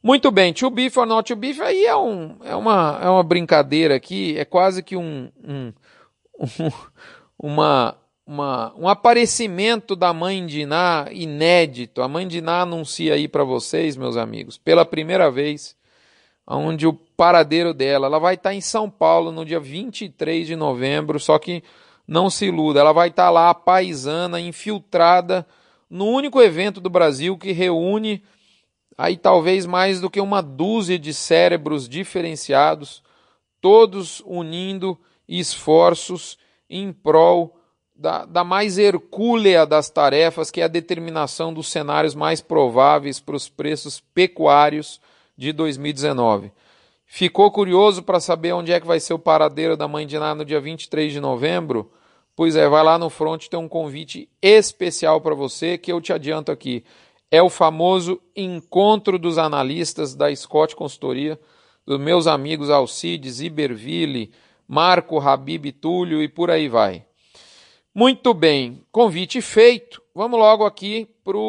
Muito 0.01 0.31
bem, 0.31 0.51
to 0.51 0.69
beef 0.69 0.97
or 0.97 1.05
not 1.05 1.31
to 1.31 1.35
beef, 1.35 1.61
aí 1.61 1.85
é, 1.85 1.95
um, 1.95 2.37
é, 2.43 2.55
uma, 2.55 2.99
é 3.03 3.09
uma 3.09 3.23
brincadeira 3.23 3.95
aqui, 3.95 4.37
é 4.37 4.45
quase 4.45 4.81
que 4.81 4.95
um, 4.95 5.29
um, 5.43 5.71
um 6.39 6.71
uma, 7.41 7.95
uma, 8.27 8.73
um 8.77 8.87
aparecimento 8.87 9.95
da 9.95 10.13
mãe 10.13 10.45
de 10.45 10.61
Iná 10.61 11.07
inédito. 11.11 12.01
A 12.01 12.07
mãe 12.07 12.27
de 12.27 12.39
Iná 12.39 12.61
anuncia 12.61 13.13
aí 13.13 13.27
para 13.27 13.43
vocês, 13.43 13.95
meus 13.95 14.17
amigos, 14.17 14.57
pela 14.57 14.85
primeira 14.85 15.31
vez, 15.31 15.75
onde 16.45 16.85
o 16.85 16.93
paradeiro 16.93 17.73
dela, 17.73 18.07
ela 18.07 18.19
vai 18.19 18.35
estar 18.35 18.49
tá 18.49 18.55
em 18.55 18.61
São 18.61 18.89
Paulo 18.89 19.31
no 19.31 19.45
dia 19.45 19.59
23 19.59 20.45
de 20.45 20.55
novembro, 20.55 21.19
só 21.19 21.39
que 21.39 21.63
não 22.07 22.29
se 22.29 22.47
iluda, 22.47 22.79
ela 22.79 22.91
vai 22.91 23.09
estar 23.09 23.25
tá 23.25 23.29
lá 23.29 23.53
paisana, 23.53 24.39
infiltrada 24.39 25.45
no 25.89 26.05
único 26.05 26.41
evento 26.41 26.81
do 26.81 26.89
Brasil 26.89 27.37
que 27.37 27.51
reúne 27.51 28.23
aí 28.97 29.15
talvez 29.15 29.65
mais 29.65 30.01
do 30.01 30.09
que 30.09 30.19
uma 30.19 30.41
dúzia 30.41 30.99
de 30.99 31.13
cérebros 31.13 31.87
diferenciados, 31.87 33.01
todos 33.61 34.21
unindo 34.25 34.99
esforços 35.29 36.37
em 36.67 36.91
prol 36.91 37.55
da, 37.95 38.25
da 38.25 38.43
mais 38.43 38.77
hercúlea 38.77 39.65
das 39.65 39.89
tarefas, 39.89 40.49
que 40.49 40.61
é 40.61 40.63
a 40.63 40.69
determinação 40.69 41.53
dos 41.53 41.67
cenários 41.69 42.15
mais 42.15 42.41
prováveis 42.41 43.19
para 43.19 43.35
os 43.35 43.47
preços 43.47 43.99
pecuários 44.13 44.99
de 45.37 45.51
2019. 45.51 46.51
Ficou 47.05 47.51
curioso 47.51 48.01
para 48.01 48.19
saber 48.19 48.53
onde 48.53 48.71
é 48.71 48.79
que 48.79 48.87
vai 48.87 48.99
ser 48.99 49.13
o 49.13 49.19
paradeiro 49.19 49.75
da 49.75 49.87
Mãe 49.87 50.07
de 50.07 50.17
Ná 50.17 50.33
no 50.33 50.45
dia 50.45 50.61
23 50.61 51.11
de 51.11 51.19
novembro? 51.19 51.91
Pois 52.35 52.55
é, 52.55 52.69
vai 52.69 52.83
lá 52.83 52.97
no 52.97 53.09
front, 53.09 53.47
tem 53.47 53.59
um 53.59 53.67
convite 53.67 54.29
especial 54.41 55.19
para 55.19 55.35
você 55.35 55.77
que 55.77 55.91
eu 55.91 55.99
te 55.99 56.13
adianto 56.13 56.51
aqui. 56.51 56.85
É 57.29 57.43
o 57.43 57.49
famoso 57.49 58.21
encontro 58.35 59.19
dos 59.19 59.37
analistas 59.37 60.15
da 60.15 60.33
Scott 60.33 60.75
Consultoria, 60.75 61.37
dos 61.85 61.99
meus 61.99 62.27
amigos 62.27 62.69
Alcides, 62.69 63.41
Iberville, 63.41 64.31
Marco, 64.71 65.19
Habib, 65.19 65.71
Túlio 65.71 66.21
e 66.21 66.27
por 66.29 66.51
aí 66.51 66.69
vai. 66.69 67.03
Muito 67.91 68.35
bem, 68.35 68.85
convite 68.91 69.41
feito. 69.41 69.99
Vamos 70.13 70.39
logo 70.39 70.63
aqui 70.63 71.07
para 71.23 71.39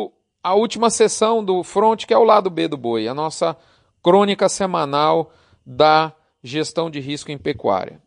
a 0.43 0.55
última 0.55 0.89
sessão 0.89 1.45
do 1.45 1.62
Front, 1.62 2.07
que 2.07 2.15
é 2.15 2.17
o 2.17 2.25
lado 2.25 2.49
B 2.49 2.67
do 2.67 2.79
boi, 2.79 3.07
a 3.07 3.12
nossa 3.12 3.55
crônica 4.03 4.49
semanal 4.49 5.35
da 5.67 6.15
gestão 6.43 6.89
de 6.89 6.99
risco 6.99 7.31
em 7.31 7.37
pecuária. 7.37 8.00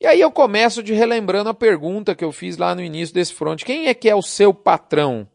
E 0.00 0.06
aí 0.06 0.18
eu 0.18 0.32
começo 0.32 0.82
de 0.82 0.94
relembrando 0.94 1.50
a 1.50 1.54
pergunta 1.54 2.14
que 2.14 2.24
eu 2.24 2.32
fiz 2.32 2.56
lá 2.56 2.74
no 2.74 2.82
início 2.82 3.14
desse 3.14 3.34
front. 3.34 3.62
Quem 3.62 3.88
é 3.88 3.94
que 3.94 4.08
é 4.08 4.14
o 4.14 4.22
seu 4.22 4.54
patrão? 4.54 5.28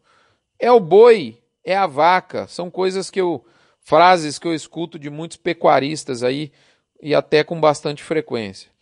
É 0.57 0.71
o 0.71 0.79
boi? 0.79 1.37
É 1.63 1.77
a 1.77 1.85
vaca? 1.85 2.47
São 2.47 2.71
coisas 2.71 3.11
que 3.11 3.21
eu 3.21 3.45
frases 3.81 4.39
que 4.39 4.47
eu 4.47 4.55
escuto 4.55 4.97
de 4.97 5.11
muitos 5.11 5.37
pecuaristas 5.37 6.23
aí 6.23 6.51
e 6.99 7.13
até 7.13 7.43
com 7.43 7.61
bastante 7.61 8.01
frequência. 8.01 8.73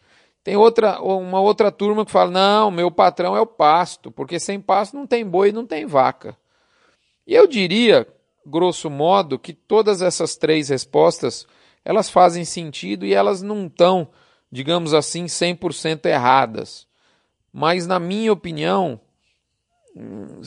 Tem 0.44 0.56
outra 0.58 1.02
uma 1.02 1.40
outra 1.40 1.72
turma 1.72 2.06
que 2.06 2.12
fala: 2.12 2.32
"Não, 2.32 2.72
meu 2.72 2.92
patrão 2.92 3.36
é 3.36 3.42
o 3.42 3.48
pasto, 3.48 4.12
porque 4.12 4.40
sem 4.40 4.60
pasto 4.60 4.96
não 4.96 5.08
tem 5.08 5.26
boi, 5.26 5.52
não 5.52 5.66
tem 5.66 5.86
vaca". 5.86 6.38
E 7.26 7.34
eu 7.34 7.48
diria, 7.48 8.08
grosso 8.46 8.90
modo, 8.90 9.40
que 9.40 9.54
todas 9.54 10.02
essas 10.02 10.36
três 10.36 10.70
respostas, 10.70 11.48
elas 11.86 12.10
fazem 12.10 12.44
sentido 12.44 13.06
e 13.06 13.14
elas 13.14 13.42
não 13.42 13.68
estão 13.68 14.10
digamos 14.54 14.94
assim, 14.94 15.26
100% 15.26 16.06
erradas. 16.06 16.86
Mas, 17.52 17.88
na 17.88 18.00
minha 18.00 18.32
opinião, 18.32 19.02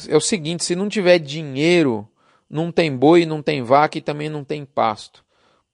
é 0.09 0.17
o 0.17 0.21
seguinte: 0.21 0.65
se 0.65 0.77
não 0.77 0.89
tiver 0.89 1.19
dinheiro, 1.19 2.09
não 2.49 2.71
tem 2.71 2.97
boi, 2.97 3.27
não 3.27 3.43
tem 3.43 3.63
vaca 3.63 3.99
e 3.99 4.01
também 4.01 4.29
não 4.29 4.45
tem 4.45 4.65
pasto. 4.65 5.25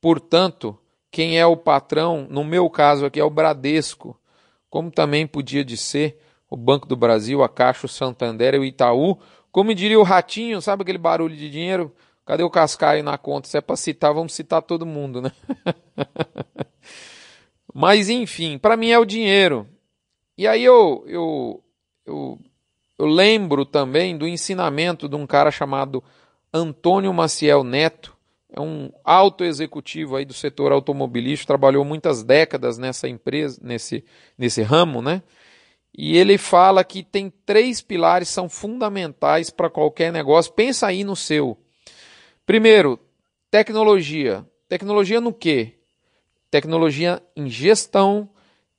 Portanto, 0.01 0.79
quem 1.13 1.39
é 1.39 1.45
o 1.45 1.59
patrão, 1.59 2.27
no 2.31 2.43
meu 2.43 2.71
caso 2.71 3.05
aqui, 3.05 3.21
é 3.21 3.25
o 3.25 3.29
Bradesco, 3.29 4.19
como 4.71 4.91
também 4.91 5.27
podia 5.27 5.63
de 5.63 5.77
ser 5.77 6.19
o 6.49 6.57
Banco 6.57 6.89
do 6.89 6.97
Brasil, 6.97 7.43
a 7.43 7.51
Caixa, 7.51 7.85
o 7.85 7.89
Santander 7.89 8.55
e 8.55 8.59
o 8.59 8.65
Itaú. 8.65 9.19
Como 9.51 9.75
diria 9.75 10.01
o 10.01 10.03
Ratinho, 10.03 10.63
sabe 10.63 10.83
aquele 10.83 10.97
barulho 10.97 11.37
de 11.37 11.51
dinheiro? 11.51 11.95
Cadê 12.25 12.43
o 12.43 12.49
cascaio 12.49 13.05
na 13.05 13.19
conta? 13.19 13.47
Se 13.47 13.59
é 13.59 13.61
para 13.61 13.77
citar, 13.77 14.15
vamos 14.15 14.33
citar 14.33 14.63
todo 14.63 14.87
mundo, 14.87 15.21
né? 15.21 15.33
Mas 17.75 18.09
enfim, 18.09 18.57
para 18.57 18.77
mim 18.77 18.89
é 18.89 18.99
o 18.99 19.05
dinheiro. 19.05 19.69
E 20.39 20.47
aí 20.47 20.65
eu, 20.65 21.05
eu, 21.07 21.63
eu, 22.07 22.39
eu 22.99 23.07
lembro 23.07 23.67
também 23.67 24.17
do 24.17 24.27
ensinamento 24.27 25.11
de 25.11 25.17
um 25.17 25.27
cara 25.27 25.51
chamado 25.51 26.03
Antônio 26.55 27.13
Maciel 27.13 27.63
Neto, 27.63 28.17
é 28.53 28.61
um 28.61 28.93
alto 29.03 29.45
executivo 29.45 30.15
aí 30.15 30.25
do 30.25 30.35
setor 30.35 30.73
automobilístico, 30.73 31.47
trabalhou 31.47 31.85
muitas 31.85 32.23
décadas 32.23 32.77
nessa 32.77 33.09
empresa, 33.09 33.59
nesse, 33.63 34.05
nesse 34.37 34.63
ramo, 34.63 35.01
né? 35.01 35.23
E 35.97 36.17
ele 36.17 36.39
fala 36.39 36.85
que 36.85 37.03
tem 37.03 37.31
três 37.45 37.83
pilares 37.83 38.29
são 38.29 38.49
fundamentais 38.49 39.51
para 39.51 39.71
qualquer 39.71 40.13
negócio. 40.13 40.53
Pensa 40.53 40.87
aí 40.87 41.03
no 41.05 41.17
seu. 41.17 41.59
Primeiro, 42.47 42.99
tecnologia. 43.51 44.47
Tecnologia 44.69 45.21
no 45.21 45.33
quê? 45.33 45.75
Tecnologia 46.51 47.23
em 47.37 47.49
gestão, 47.49 48.31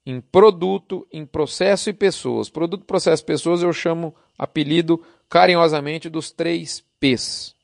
em 0.06 0.20
produto, 0.20 1.08
em 1.12 1.26
processo 1.26 1.90
e 1.90 1.94
pessoas. 1.94 2.50
Produto, 2.50 2.86
processo 2.86 3.24
e 3.24 3.26
pessoas 3.26 3.62
eu 3.62 3.72
chamo 3.74 4.16
apelido 4.38 5.04
carinhosamente 5.30 6.10
dos 6.10 6.32
três 6.32 6.84
P's. 7.00 7.56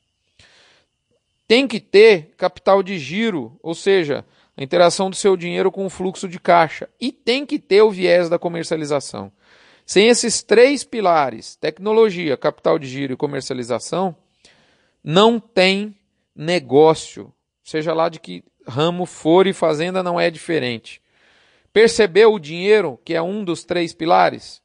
Tem 1.50 1.66
que 1.66 1.80
ter 1.80 2.32
capital 2.36 2.80
de 2.80 2.96
giro, 2.96 3.58
ou 3.60 3.74
seja, 3.74 4.24
a 4.56 4.62
interação 4.62 5.10
do 5.10 5.16
seu 5.16 5.36
dinheiro 5.36 5.72
com 5.72 5.84
o 5.84 5.90
fluxo 5.90 6.28
de 6.28 6.38
caixa. 6.38 6.88
E 7.00 7.10
tem 7.10 7.44
que 7.44 7.58
ter 7.58 7.82
o 7.82 7.90
viés 7.90 8.28
da 8.28 8.38
comercialização. 8.38 9.32
Sem 9.84 10.06
esses 10.06 10.44
três 10.44 10.84
pilares, 10.84 11.56
tecnologia, 11.56 12.36
capital 12.36 12.78
de 12.78 12.86
giro 12.86 13.14
e 13.14 13.16
comercialização, 13.16 14.14
não 15.02 15.40
tem 15.40 15.92
negócio, 16.36 17.34
seja 17.64 17.92
lá 17.92 18.08
de 18.08 18.20
que 18.20 18.44
ramo 18.64 19.04
for 19.04 19.48
e 19.48 19.52
fazenda 19.52 20.04
não 20.04 20.20
é 20.20 20.30
diferente. 20.30 21.02
Percebeu 21.72 22.32
o 22.32 22.38
dinheiro, 22.38 22.96
que 23.04 23.12
é 23.12 23.20
um 23.20 23.42
dos 23.42 23.64
três 23.64 23.92
pilares? 23.92 24.62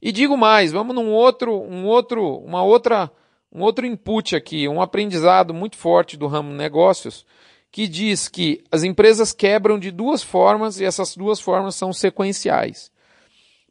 E 0.00 0.10
digo 0.10 0.38
mais, 0.38 0.72
vamos 0.72 0.96
num 0.96 1.10
outro, 1.12 1.54
um 1.54 1.84
outro, 1.84 2.38
uma 2.38 2.62
outra, 2.62 3.12
um 3.54 3.62
outro 3.62 3.86
input 3.86 4.34
aqui, 4.34 4.66
um 4.66 4.82
aprendizado 4.82 5.54
muito 5.54 5.76
forte 5.76 6.16
do 6.16 6.26
ramo 6.26 6.52
negócios, 6.52 7.24
que 7.70 7.86
diz 7.86 8.28
que 8.28 8.64
as 8.70 8.82
empresas 8.82 9.32
quebram 9.32 9.78
de 9.78 9.90
duas 9.90 10.22
formas 10.22 10.80
e 10.80 10.84
essas 10.84 11.16
duas 11.16 11.40
formas 11.40 11.76
são 11.76 11.92
sequenciais. 11.92 12.90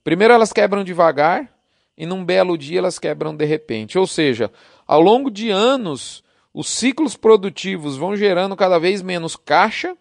Primeiro 0.03 0.33
elas 0.33 0.53
quebram 0.53 0.83
devagar 0.83 1.49
e 1.97 2.05
num 2.05 2.23
belo 2.23 2.57
dia 2.57 2.79
elas 2.79 2.97
quebram 2.97 3.35
de 3.35 3.45
repente. 3.45 3.97
Ou 3.97 4.07
seja, 4.07 4.51
ao 4.87 5.01
longo 5.01 5.29
de 5.29 5.49
anos 5.49 6.23
os 6.53 6.69
ciclos 6.69 7.15
produtivos 7.17 7.97
vão 7.97 8.15
gerando 8.15 8.55
cada 8.55 8.77
vez 8.79 9.01
menos 9.01 9.35
caixa, 9.35 9.97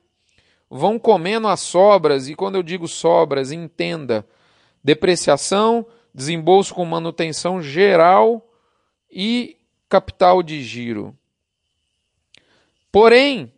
vão 0.71 0.99
comendo 0.99 1.49
as 1.49 1.61
sobras, 1.61 2.29
e 2.29 2.35
quando 2.35 2.57
eu 2.57 2.63
digo 2.63 2.87
sobras, 2.87 3.53
entenda 3.53 4.27
depreciação, 4.83 5.87
desembolso 6.15 6.75
com 6.75 6.85
manutenção 6.85 7.63
geral 7.63 8.47
e 9.11 9.57
capital 9.93 10.43
de 10.43 10.63
giro. 10.63 11.15
Porém, 12.91 13.53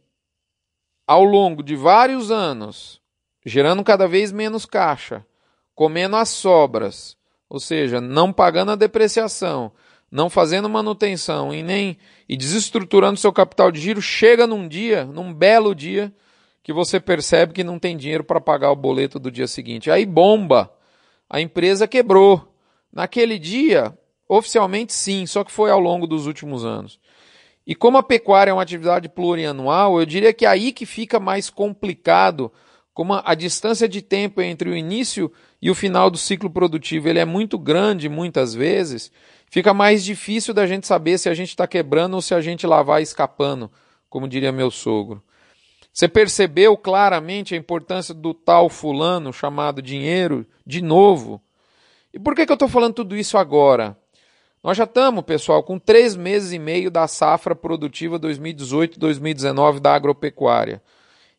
ao 1.07 1.23
longo 1.23 1.63
de 1.63 1.77
vários 1.77 2.29
anos, 2.29 3.01
gerando 3.47 3.85
cada 3.85 4.09
vez 4.09 4.33
menos 4.33 4.67
caixa, 4.67 5.25
comendo 5.77 6.17
as 6.17 6.31
sobras, 6.31 7.17
ou 7.49 7.61
seja, 7.61 8.01
não 8.01 8.33
pagando 8.33 8.73
a 8.73 8.77
depreciação, 8.77 9.71
não 10.11 10.29
fazendo 10.29 10.69
manutenção 10.69 11.55
e 11.55 11.63
nem 11.63 11.97
e 12.29 12.37
desestruturando 12.37 13.21
seu 13.21 13.33
capital 13.33 13.71
de 13.71 13.81
giro, 13.81 14.03
chega 14.03 14.45
num 14.45 14.67
dia, 14.67 15.05
num 15.05 15.33
belo 15.33 15.73
dia, 15.73 16.13
que 16.65 16.73
você 16.73 16.99
percebe 16.99 17.53
que 17.53 17.63
não 17.63 17.79
tem 17.79 17.97
dinheiro 17.97 18.25
para 18.25 18.41
pagar 18.41 18.73
o 18.73 18.77
boleto 18.77 19.21
do 19.21 19.31
dia 19.31 19.47
seguinte. 19.47 19.89
Aí 19.89 20.05
bomba. 20.05 20.73
A 21.31 21.41
empresa 21.41 21.87
quebrou. 21.87 22.53
Naquele 22.93 23.39
dia, 23.39 23.97
oficialmente 24.29 24.93
sim, 24.93 25.27
só 25.27 25.45
que 25.45 25.53
foi 25.53 25.71
ao 25.71 25.81
longo 25.81 26.07
dos 26.07 26.27
últimos 26.27 26.65
anos. 26.65 26.99
E 27.67 27.75
como 27.75 27.97
a 27.97 28.03
pecuária 28.03 28.51
é 28.51 28.55
uma 28.55 28.63
atividade 28.63 29.09
plurianual, 29.09 29.99
eu 29.99 30.05
diria 30.05 30.33
que 30.33 30.45
é 30.45 30.49
aí 30.49 30.73
que 30.73 30.85
fica 30.85 31.19
mais 31.19 31.49
complicado, 31.49 32.53
como 32.93 33.15
a, 33.15 33.35
distância 33.35 33.89
de 33.89 34.03
tempo 34.03 34.43
entre 34.43 34.69
o 34.69 34.77
início 34.77 35.33
e 35.61 35.71
o 35.71 35.75
final 35.75 36.11
do 36.11 36.19
ciclo 36.19 36.51
produtivo 36.51 37.09
ele 37.09 37.19
é 37.19 37.25
muito 37.25 37.59
grande 37.59 38.09
muitas 38.09 38.55
vezes, 38.55 39.11
fica 39.51 39.73
mais 39.73 40.05
difícil 40.05 40.53
da 40.53 40.67
gente 40.67 40.87
saber 40.87 41.19
se 41.19 41.29
a 41.29 41.35
gente 41.35 41.49
está 41.49 41.67
quebrando 41.67 42.15
ou 42.15 42.23
se 42.23 42.35
a 42.35 42.41
gente 42.41 42.67
lá 42.67 42.83
vai 42.83 43.03
escapando, 43.03 43.71
como 44.09 44.29
diria 44.29 44.53
meu 44.53 44.71
sogro. 44.71 45.23
Você 45.93 46.07
percebeu 46.07 46.77
claramente 46.77 47.55
a 47.55 47.57
importância 47.57 48.13
do 48.13 48.35
tal 48.35 48.69
fulano 48.69 49.33
chamado 49.33 49.81
dinheiro 49.81 50.47
de 50.67 50.83
novo? 50.83 51.41
E 52.13 52.19
por 52.19 52.35
que, 52.35 52.45
que 52.45 52.53
eu 52.53 52.55
estou 52.55 52.69
falando 52.69 52.95
tudo 52.95 53.17
isso 53.17 53.39
agora? 53.39 53.97
Nós 54.65 54.79
já 54.79 54.85
estamos, 54.85 55.23
pessoal, 55.25 55.63
com 55.63 55.79
três 55.79 56.17
meses 56.17 56.51
e 56.51 56.59
meio 56.59 56.91
da 56.91 57.07
safra 57.07 57.55
produtiva 57.55 58.19
2018-2019 58.19 59.79
da 59.79 59.95
agropecuária. 59.95 60.83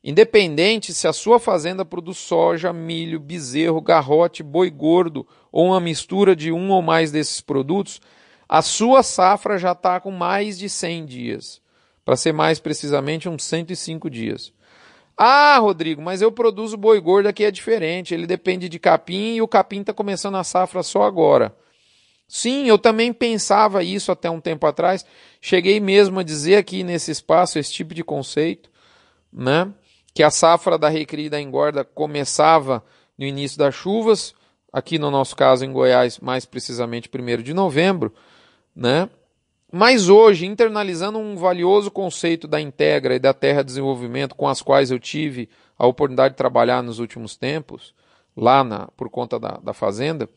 Independente 0.04 0.94
se 0.94 1.08
a 1.08 1.12
sua 1.12 1.40
fazenda 1.40 1.84
produz 1.84 2.20
soja, 2.20 2.72
milho, 2.72 3.20
bezerro, 3.20 3.82
garrote, 3.82 4.44
boi 4.44 4.70
gordo 4.70 5.26
ou 5.52 5.66
uma 5.66 5.80
mistura 5.80 6.36
de 6.36 6.52
um 6.52 6.70
ou 6.70 6.84
mais 6.84 7.12
desses 7.12 7.42
produtos, 7.42 8.00
a 8.48 8.62
sua 8.62 9.02
safra 9.02 9.58
já 9.58 9.72
está 9.72 10.00
com 10.00 10.12
mais 10.12 10.60
de 10.60 10.70
100 10.70 11.06
dias. 11.08 11.62
Para 12.06 12.16
ser 12.16 12.32
mais 12.32 12.60
precisamente, 12.60 13.28
uns 13.28 13.44
105 13.44 14.08
dias. 14.08 14.54
Ah, 15.18 15.58
Rodrigo, 15.58 16.00
mas 16.00 16.22
eu 16.22 16.32
produzo 16.32 16.78
boi 16.78 17.02
gordo 17.02 17.26
aqui 17.26 17.44
é 17.44 17.50
diferente. 17.50 18.14
Ele 18.14 18.28
depende 18.28 18.70
de 18.70 18.78
capim 18.78 19.34
e 19.34 19.42
o 19.42 19.48
capim 19.48 19.82
está 19.82 19.92
começando 19.92 20.36
a 20.36 20.44
safra 20.44 20.84
só 20.84 21.02
agora. 21.02 21.56
Sim, 22.28 22.68
eu 22.68 22.78
também 22.78 23.14
pensava 23.14 23.84
isso 23.84 24.12
até 24.12 24.30
um 24.30 24.42
tempo 24.42 24.66
atrás. 24.66 25.06
Cheguei 25.40 25.80
mesmo 25.80 26.20
a 26.20 26.24
dizer 26.24 26.58
aqui 26.58 26.84
nesse 26.84 27.12
espaço 27.12 27.60
esse 27.60 27.72
tipo 27.72 27.94
de 27.94 28.04
conceito, 28.04 28.70
né? 29.32 29.72
que 30.16 30.24
a 30.24 30.32
safra 30.32 30.78
da 30.78 30.88
recria 30.88 31.26
e 31.26 31.30
da 31.30 31.42
engorda 31.42 31.84
começava 31.84 32.82
no 33.18 33.26
início 33.26 33.60
das 33.60 33.76
chuvas, 33.76 34.34
aqui 34.72 34.98
no 34.98 35.12
nosso 35.12 35.36
caso 35.36 35.66
em 35.66 35.74
Goiás, 35.74 36.20
mais 36.20 36.46
precisamente 36.46 37.10
1 37.14 37.44
de 37.44 37.54
novembro, 37.54 38.14
né? 38.74 39.10
Mas 39.70 40.08
hoje, 40.08 40.46
internalizando 40.46 41.20
um 41.20 41.36
valioso 41.36 41.92
conceito 41.92 42.48
da 42.48 42.62
Integra 42.62 43.16
e 43.16 43.20
da 43.20 43.34
Terra 43.34 43.62
Desenvolvimento, 43.62 44.36
com 44.36 44.48
as 44.48 44.62
quais 44.62 44.90
eu 44.90 44.98
tive 44.98 45.50
a 45.78 45.86
oportunidade 45.86 46.34
de 46.34 46.38
trabalhar 46.38 46.82
nos 46.82 47.00
últimos 47.00 47.36
tempos, 47.36 47.94
lá 48.38 48.64
na, 48.64 48.88
por 48.96 49.10
conta 49.10 49.38
da, 49.38 49.60
da 49.62 49.74
fazenda, 49.74 50.30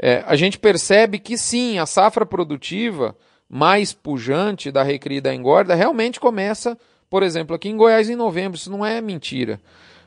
é, 0.00 0.22
a 0.26 0.36
gente 0.36 0.58
percebe 0.58 1.18
que 1.18 1.36
sim, 1.36 1.78
a 1.78 1.86
safra 1.86 2.26
produtiva 2.26 3.16
mais 3.48 3.92
pujante 3.92 4.70
da 4.70 4.82
recria 4.82 5.18
e 5.18 5.20
da 5.20 5.34
engorda 5.34 5.74
realmente 5.74 6.18
começa 6.18 6.76
por 7.12 7.22
exemplo, 7.22 7.54
aqui 7.54 7.68
em 7.68 7.76
Goiás 7.76 8.08
em 8.08 8.16
novembro, 8.16 8.56
isso 8.56 8.70
não 8.70 8.86
é 8.86 8.98
mentira. 8.98 9.60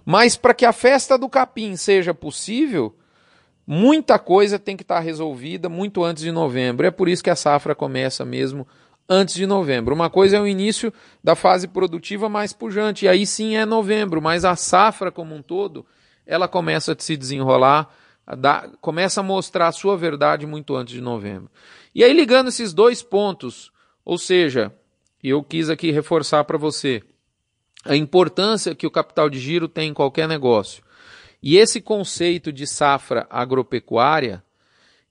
Mas 0.04 0.36
para 0.36 0.56
que 0.56 0.66
a 0.66 0.74
festa 0.74 1.20
do 1.20 1.30
capim 1.30 1.76
seja 1.76 2.16
possível, 2.16 2.96
muita 3.68 4.18
coisa 4.18 4.58
tem 4.58 4.76
que 4.76 4.82
estar 4.82 4.96
tá 4.96 5.02
resolvida 5.02 5.70
muito 5.70 6.04
antes 6.04 6.24
de 6.24 6.32
novembro. 6.32 6.84
É 6.84 6.90
por 6.90 7.08
isso 7.08 7.24
que 7.24 7.30
a 7.30 7.36
safra 7.36 7.76
começa 7.76 8.26
mesmo 8.26 8.68
antes 9.08 9.36
de 9.36 9.46
novembro. 9.46 9.94
Uma 9.94 10.10
coisa 10.10 10.38
é 10.38 10.42
o 10.42 10.48
início 10.48 10.92
da 11.24 11.36
fase 11.36 11.68
produtiva 11.68 12.28
mais 12.28 12.54
pujante, 12.54 13.06
e 13.06 13.08
aí 13.08 13.24
sim 13.24 13.56
é 13.56 13.68
novembro, 13.68 14.20
mas 14.20 14.44
a 14.44 14.56
safra 14.56 15.12
como 15.12 15.36
um 15.36 15.44
todo, 15.44 15.86
ela 16.26 16.48
começa 16.48 16.94
a 16.94 16.96
se 16.98 17.16
desenrolar, 17.16 17.88
dar, 18.34 18.72
começa 18.82 19.20
a 19.20 19.24
mostrar 19.24 19.68
a 19.68 19.72
sua 19.72 19.98
verdade 19.98 20.46
muito 20.46 20.76
antes 20.76 20.94
de 20.94 21.02
novembro. 21.02 21.52
E 21.94 22.04
aí 22.04 22.14
ligando 22.14 22.48
esses 22.48 22.74
dois 22.74 23.04
pontos, 23.04 23.72
ou 24.04 24.18
seja, 24.18 24.74
eu 25.24 25.44
quis 25.44 25.70
aqui 25.70 25.92
reforçar 25.92 26.44
para 26.46 26.58
você, 26.58 27.04
a 27.84 27.96
importância 27.96 28.74
que 28.74 28.88
o 28.88 28.92
capital 28.92 29.30
de 29.30 29.40
giro 29.40 29.68
tem 29.68 29.90
em 29.90 29.94
qualquer 29.94 30.28
negócio. 30.28 30.84
E 31.44 31.58
esse 31.58 31.80
conceito 31.80 32.52
de 32.52 32.66
safra 32.66 33.28
agropecuária, 33.30 34.44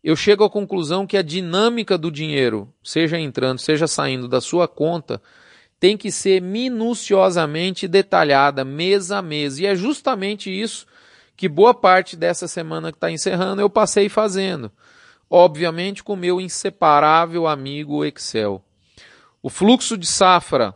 eu 0.02 0.16
chego 0.16 0.42
à 0.42 0.50
conclusão 0.50 1.06
que 1.06 1.16
a 1.16 1.22
dinâmica 1.22 1.96
do 1.96 2.10
dinheiro, 2.10 2.72
seja 2.82 3.18
entrando, 3.18 3.58
seja 3.58 3.86
saindo 3.86 4.26
da 4.26 4.40
sua 4.40 4.66
conta, 4.66 5.22
tem 5.78 5.96
que 5.96 6.10
ser 6.10 6.42
minuciosamente 6.42 7.86
detalhada, 7.86 8.64
mês 8.64 9.10
a 9.10 9.22
mês. 9.22 9.58
E 9.58 9.66
é 9.66 9.76
justamente 9.76 10.50
isso 10.50 10.86
que 11.36 11.48
boa 11.48 11.74
parte 11.74 12.16
dessa 12.16 12.46
semana 12.46 12.92
que 12.92 12.96
está 12.96 13.10
encerrando 13.10 13.60
eu 13.60 13.70
passei 13.70 14.08
fazendo. 14.08 14.70
Obviamente 15.28 16.02
com 16.02 16.12
o 16.12 16.16
meu 16.16 16.40
inseparável 16.40 17.46
amigo 17.46 18.04
Excel. 18.04 18.62
O 19.42 19.50
fluxo 19.50 19.98
de 19.98 20.06
safra 20.06 20.74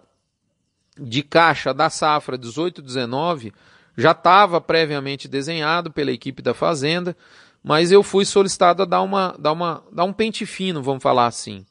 de 0.98 1.22
caixa 1.22 1.72
da 1.72 1.88
safra 1.88 2.36
18-19 2.36 3.52
já 3.96 4.12
estava 4.12 4.60
previamente 4.60 5.28
desenhado 5.28 5.90
pela 5.90 6.12
equipe 6.12 6.42
da 6.42 6.54
Fazenda, 6.54 7.16
mas 7.62 7.90
eu 7.90 8.02
fui 8.02 8.24
solicitado 8.24 8.82
a 8.82 8.86
dar, 8.86 9.02
uma, 9.02 9.34
dar, 9.38 9.52
uma, 9.52 9.82
dar 9.90 10.04
um 10.04 10.12
pente 10.12 10.46
fino, 10.46 10.82
vamos 10.82 11.02
falar 11.02 11.26
assim. 11.26 11.66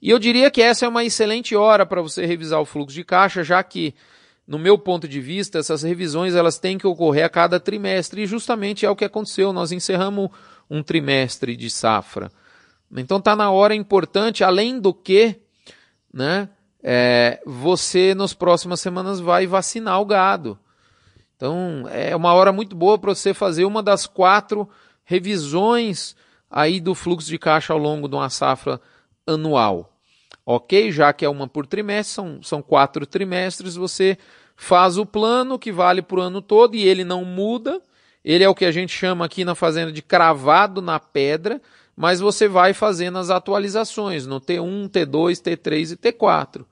E 0.00 0.10
eu 0.10 0.18
diria 0.18 0.50
que 0.50 0.62
essa 0.62 0.86
é 0.86 0.88
uma 0.88 1.04
excelente 1.04 1.54
hora 1.54 1.84
para 1.84 2.00
você 2.00 2.24
revisar 2.24 2.60
o 2.60 2.64
fluxo 2.64 2.94
de 2.94 3.04
caixa, 3.04 3.44
já 3.44 3.62
que, 3.62 3.94
no 4.46 4.58
meu 4.58 4.76
ponto 4.76 5.06
de 5.06 5.20
vista, 5.20 5.58
essas 5.58 5.82
revisões 5.82 6.34
elas 6.34 6.58
têm 6.58 6.76
que 6.76 6.86
ocorrer 6.86 7.24
a 7.24 7.28
cada 7.28 7.60
trimestre, 7.60 8.22
e 8.22 8.26
justamente 8.26 8.84
é 8.84 8.90
o 8.90 8.96
que 8.96 9.04
aconteceu. 9.04 9.52
Nós 9.52 9.72
encerramos 9.72 10.30
um 10.68 10.82
trimestre 10.82 11.56
de 11.56 11.70
safra. 11.70 12.30
Então 12.94 13.18
está 13.18 13.34
na 13.34 13.50
hora 13.50 13.74
importante, 13.74 14.44
além 14.44 14.78
do 14.78 14.92
que, 14.92 15.36
né, 16.12 16.48
é, 16.82 17.40
você 17.46 18.14
nas 18.14 18.34
próximas 18.34 18.80
semanas 18.80 19.20
vai 19.20 19.46
vacinar 19.46 20.00
o 20.00 20.04
gado. 20.04 20.58
Então 21.36 21.84
é 21.90 22.14
uma 22.14 22.34
hora 22.34 22.52
muito 22.52 22.76
boa 22.76 22.98
para 22.98 23.14
você 23.14 23.32
fazer 23.32 23.64
uma 23.64 23.82
das 23.82 24.06
quatro 24.06 24.68
revisões 25.04 26.14
aí 26.50 26.80
do 26.80 26.94
fluxo 26.94 27.28
de 27.28 27.38
caixa 27.38 27.72
ao 27.72 27.78
longo 27.78 28.08
de 28.08 28.14
uma 28.14 28.28
safra 28.28 28.80
anual. 29.26 29.91
Ok? 30.44 30.90
Já 30.90 31.12
que 31.12 31.24
é 31.24 31.28
uma 31.28 31.46
por 31.46 31.66
trimestre, 31.66 32.14
são, 32.14 32.42
são 32.42 32.62
quatro 32.62 33.06
trimestres, 33.06 33.76
você 33.76 34.18
faz 34.56 34.98
o 34.98 35.06
plano 35.06 35.58
que 35.58 35.70
vale 35.72 36.02
para 36.02 36.18
o 36.18 36.22
ano 36.22 36.42
todo 36.42 36.74
e 36.74 36.86
ele 36.86 37.04
não 37.04 37.24
muda. 37.24 37.80
Ele 38.24 38.44
é 38.44 38.48
o 38.48 38.54
que 38.54 38.64
a 38.64 38.72
gente 38.72 38.92
chama 38.92 39.24
aqui 39.24 39.44
na 39.44 39.54
fazenda 39.54 39.90
de 39.90 40.02
cravado 40.02 40.80
na 40.80 41.00
pedra 41.00 41.60
mas 41.96 42.20
você 42.20 42.48
vai 42.48 42.72
fazendo 42.72 43.18
as 43.18 43.30
atualizações 43.30 44.26
no 44.26 44.40
T1, 44.40 44.88
T2, 44.88 45.40
T3 45.40 45.92
e 45.92 45.96
T4. 45.96 46.64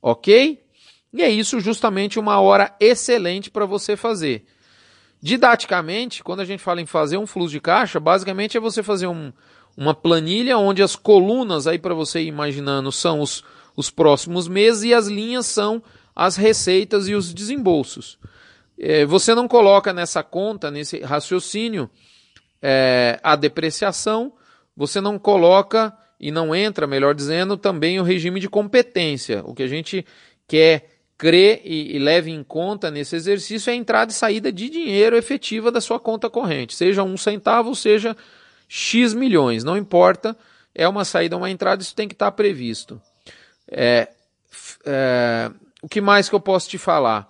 Ok? 0.00 0.64
E 1.12 1.22
é 1.22 1.28
isso 1.28 1.60
justamente 1.60 2.18
uma 2.18 2.40
hora 2.40 2.74
excelente 2.78 3.50
para 3.50 3.66
você 3.66 3.96
fazer. 3.96 4.44
Didaticamente, 5.20 6.22
quando 6.22 6.40
a 6.40 6.44
gente 6.44 6.62
fala 6.62 6.80
em 6.80 6.86
fazer 6.86 7.18
um 7.18 7.26
fluxo 7.26 7.52
de 7.52 7.60
caixa, 7.60 8.00
basicamente 8.00 8.56
é 8.56 8.60
você 8.60 8.82
fazer 8.82 9.06
um, 9.06 9.32
uma 9.80 9.94
planilha 9.94 10.58
onde 10.58 10.82
as 10.82 10.94
colunas, 10.94 11.66
aí 11.66 11.78
para 11.78 11.94
você 11.94 12.20
ir 12.20 12.26
imaginando, 12.26 12.92
são 12.92 13.18
os, 13.20 13.42
os 13.74 13.88
próximos 13.88 14.46
meses 14.46 14.82
e 14.82 14.92
as 14.92 15.06
linhas 15.06 15.46
são 15.46 15.82
as 16.14 16.36
receitas 16.36 17.08
e 17.08 17.14
os 17.14 17.32
desembolsos. 17.32 18.18
É, 18.78 19.06
você 19.06 19.34
não 19.34 19.48
coloca 19.48 19.90
nessa 19.94 20.22
conta, 20.22 20.70
nesse 20.70 21.00
raciocínio, 21.00 21.88
é, 22.60 23.18
a 23.22 23.34
depreciação, 23.34 24.34
você 24.76 25.00
não 25.00 25.18
coloca 25.18 25.96
e 26.20 26.30
não 26.30 26.54
entra, 26.54 26.86
melhor 26.86 27.14
dizendo, 27.14 27.56
também 27.56 27.98
o 27.98 28.02
regime 28.02 28.38
de 28.38 28.50
competência. 28.50 29.42
O 29.46 29.54
que 29.54 29.62
a 29.62 29.66
gente 29.66 30.04
quer 30.46 30.90
crer 31.16 31.62
e, 31.64 31.96
e 31.96 31.98
leve 31.98 32.30
em 32.30 32.44
conta 32.44 32.90
nesse 32.90 33.16
exercício 33.16 33.70
é 33.70 33.72
a 33.72 33.76
entrada 33.76 34.12
e 34.12 34.14
saída 34.14 34.52
de 34.52 34.68
dinheiro 34.68 35.16
efetiva 35.16 35.72
da 35.72 35.80
sua 35.80 35.98
conta 35.98 36.28
corrente, 36.28 36.74
seja 36.74 37.02
um 37.02 37.16
centavo, 37.16 37.74
seja 37.74 38.14
X 38.72 39.12
milhões, 39.14 39.64
não 39.64 39.76
importa, 39.76 40.36
é 40.72 40.86
uma 40.86 41.04
saída, 41.04 41.36
uma 41.36 41.50
entrada, 41.50 41.82
isso 41.82 41.92
tem 41.92 42.06
que 42.06 42.14
estar 42.14 42.30
previsto. 42.30 43.02
É, 43.68 44.08
é, 44.86 45.50
o 45.82 45.88
que 45.88 46.00
mais 46.00 46.28
que 46.28 46.36
eu 46.36 46.40
posso 46.40 46.70
te 46.70 46.78
falar? 46.78 47.28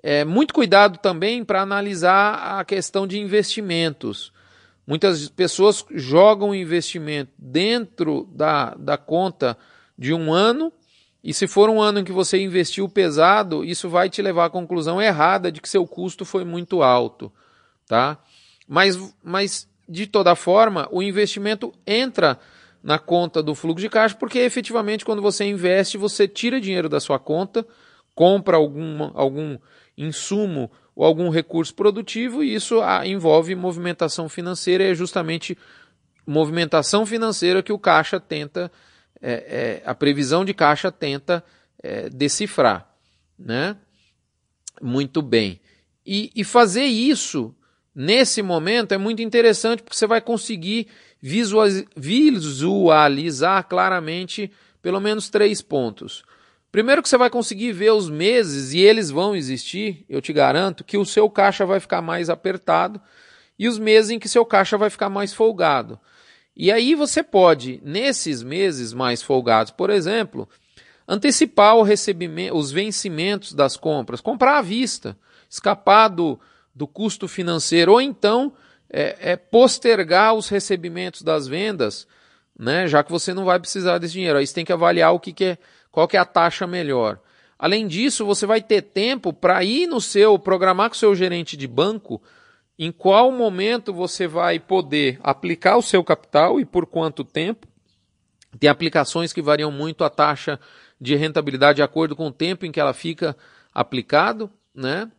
É, 0.00 0.24
muito 0.24 0.54
cuidado 0.54 0.98
também 0.98 1.44
para 1.44 1.60
analisar 1.60 2.60
a 2.60 2.64
questão 2.64 3.04
de 3.04 3.18
investimentos. 3.18 4.32
Muitas 4.86 5.28
pessoas 5.28 5.84
jogam 5.90 6.54
investimento 6.54 7.32
dentro 7.36 8.28
da, 8.32 8.72
da 8.76 8.96
conta 8.96 9.58
de 9.98 10.14
um 10.14 10.32
ano, 10.32 10.72
e 11.22 11.34
se 11.34 11.48
for 11.48 11.68
um 11.68 11.82
ano 11.82 11.98
em 11.98 12.04
que 12.04 12.12
você 12.12 12.40
investiu 12.40 12.88
pesado, 12.88 13.64
isso 13.64 13.88
vai 13.88 14.08
te 14.08 14.22
levar 14.22 14.44
à 14.44 14.50
conclusão 14.50 15.02
errada 15.02 15.50
de 15.50 15.60
que 15.60 15.68
seu 15.68 15.84
custo 15.84 16.24
foi 16.24 16.44
muito 16.44 16.80
alto. 16.80 17.30
Tá? 17.88 18.18
Mas, 18.68 18.96
mas 19.20 19.68
de 19.90 20.06
toda 20.06 20.36
forma, 20.36 20.88
o 20.92 21.02
investimento 21.02 21.74
entra 21.84 22.38
na 22.80 22.96
conta 22.96 23.42
do 23.42 23.56
fluxo 23.56 23.82
de 23.82 23.88
caixa, 23.88 24.14
porque 24.14 24.38
efetivamente 24.38 25.04
quando 25.04 25.20
você 25.20 25.44
investe, 25.44 25.98
você 25.98 26.28
tira 26.28 26.60
dinheiro 26.60 26.88
da 26.88 27.00
sua 27.00 27.18
conta, 27.18 27.66
compra 28.14 28.56
algum, 28.56 29.10
algum 29.14 29.58
insumo 29.98 30.70
ou 30.94 31.04
algum 31.04 31.28
recurso 31.28 31.74
produtivo, 31.74 32.42
e 32.42 32.54
isso 32.54 32.80
ah, 32.80 33.04
envolve 33.04 33.52
movimentação 33.56 34.28
financeira, 34.28 34.84
é 34.84 34.94
justamente 34.94 35.58
movimentação 36.24 37.04
financeira 37.04 37.60
que 37.60 37.72
o 37.72 37.78
caixa 37.78 38.20
tenta, 38.20 38.70
é, 39.20 39.32
é, 39.32 39.82
a 39.84 39.94
previsão 39.94 40.44
de 40.44 40.54
caixa 40.54 40.92
tenta 40.92 41.44
é, 41.82 42.08
decifrar. 42.08 42.88
Né? 43.36 43.76
Muito 44.80 45.20
bem. 45.20 45.60
E, 46.06 46.30
e 46.34 46.44
fazer 46.44 46.84
isso 46.84 47.54
nesse 47.94 48.42
momento 48.42 48.92
é 48.92 48.98
muito 48.98 49.22
interessante 49.22 49.82
porque 49.82 49.96
você 49.96 50.06
vai 50.06 50.20
conseguir 50.20 50.86
visualizar 51.96 53.68
claramente 53.68 54.50
pelo 54.80 55.00
menos 55.00 55.28
três 55.28 55.60
pontos. 55.60 56.24
Primeiro 56.72 57.02
que 57.02 57.08
você 57.08 57.18
vai 57.18 57.28
conseguir 57.28 57.72
ver 57.72 57.90
os 57.92 58.08
meses, 58.08 58.72
e 58.72 58.78
eles 58.78 59.10
vão 59.10 59.34
existir, 59.34 60.04
eu 60.08 60.22
te 60.22 60.32
garanto, 60.32 60.84
que 60.84 60.96
o 60.96 61.04
seu 61.04 61.28
caixa 61.28 61.66
vai 61.66 61.80
ficar 61.80 62.00
mais 62.00 62.30
apertado 62.30 63.00
e 63.58 63.66
os 63.68 63.76
meses 63.78 64.10
em 64.10 64.18
que 64.18 64.28
seu 64.28 64.46
caixa 64.46 64.78
vai 64.78 64.88
ficar 64.88 65.10
mais 65.10 65.34
folgado. 65.34 65.98
E 66.56 66.70
aí 66.70 66.94
você 66.94 67.22
pode, 67.22 67.80
nesses 67.84 68.42
meses 68.42 68.92
mais 68.92 69.22
folgados, 69.22 69.72
por 69.72 69.90
exemplo, 69.90 70.48
antecipar 71.08 71.76
o 71.76 71.82
recebimento, 71.82 72.56
os 72.56 72.70
vencimentos 72.70 73.52
das 73.52 73.76
compras, 73.76 74.20
comprar 74.20 74.58
à 74.58 74.62
vista, 74.62 75.18
escapar 75.48 76.08
do, 76.08 76.38
do 76.74 76.86
custo 76.86 77.28
financeiro, 77.28 77.92
ou 77.92 78.00
então 78.00 78.52
é, 78.88 79.32
é 79.32 79.36
postergar 79.36 80.34
os 80.34 80.48
recebimentos 80.48 81.22
das 81.22 81.46
vendas, 81.46 82.06
né, 82.58 82.86
já 82.86 83.02
que 83.02 83.10
você 83.10 83.32
não 83.32 83.44
vai 83.44 83.58
precisar 83.58 83.98
desse 83.98 84.14
dinheiro. 84.14 84.38
Aí 84.38 84.46
você 84.46 84.54
tem 84.54 84.64
que 84.64 84.72
avaliar 84.72 85.12
o 85.12 85.20
que, 85.20 85.32
que 85.32 85.44
é 85.44 85.58
qual 85.90 86.06
que 86.06 86.16
é 86.16 86.20
a 86.20 86.24
taxa 86.24 86.66
melhor? 86.66 87.20
Além 87.58 87.86
disso, 87.86 88.24
você 88.24 88.46
vai 88.46 88.62
ter 88.62 88.82
tempo 88.82 89.32
para 89.32 89.62
ir 89.64 89.86
no 89.86 90.00
seu, 90.00 90.38
programar 90.38 90.88
com 90.88 90.94
o 90.94 90.98
seu 90.98 91.14
gerente 91.14 91.56
de 91.56 91.66
banco 91.66 92.22
em 92.78 92.90
qual 92.90 93.30
momento 93.30 93.92
você 93.92 94.26
vai 94.26 94.58
poder 94.58 95.20
aplicar 95.22 95.76
o 95.76 95.82
seu 95.82 96.02
capital 96.02 96.58
e 96.58 96.64
por 96.64 96.86
quanto 96.86 97.22
tempo. 97.22 97.66
Tem 98.58 98.70
aplicações 98.70 99.32
que 99.32 99.42
variam 99.42 99.70
muito 99.70 100.02
a 100.02 100.08
taxa 100.08 100.58
de 100.98 101.14
rentabilidade 101.14 101.76
de 101.76 101.82
acordo 101.82 102.16
com 102.16 102.28
o 102.28 102.32
tempo 102.32 102.64
em 102.64 102.72
que 102.72 102.80
ela 102.80 102.94
fica 102.94 103.36
aplicado, 103.74 104.50
né? 104.74 105.10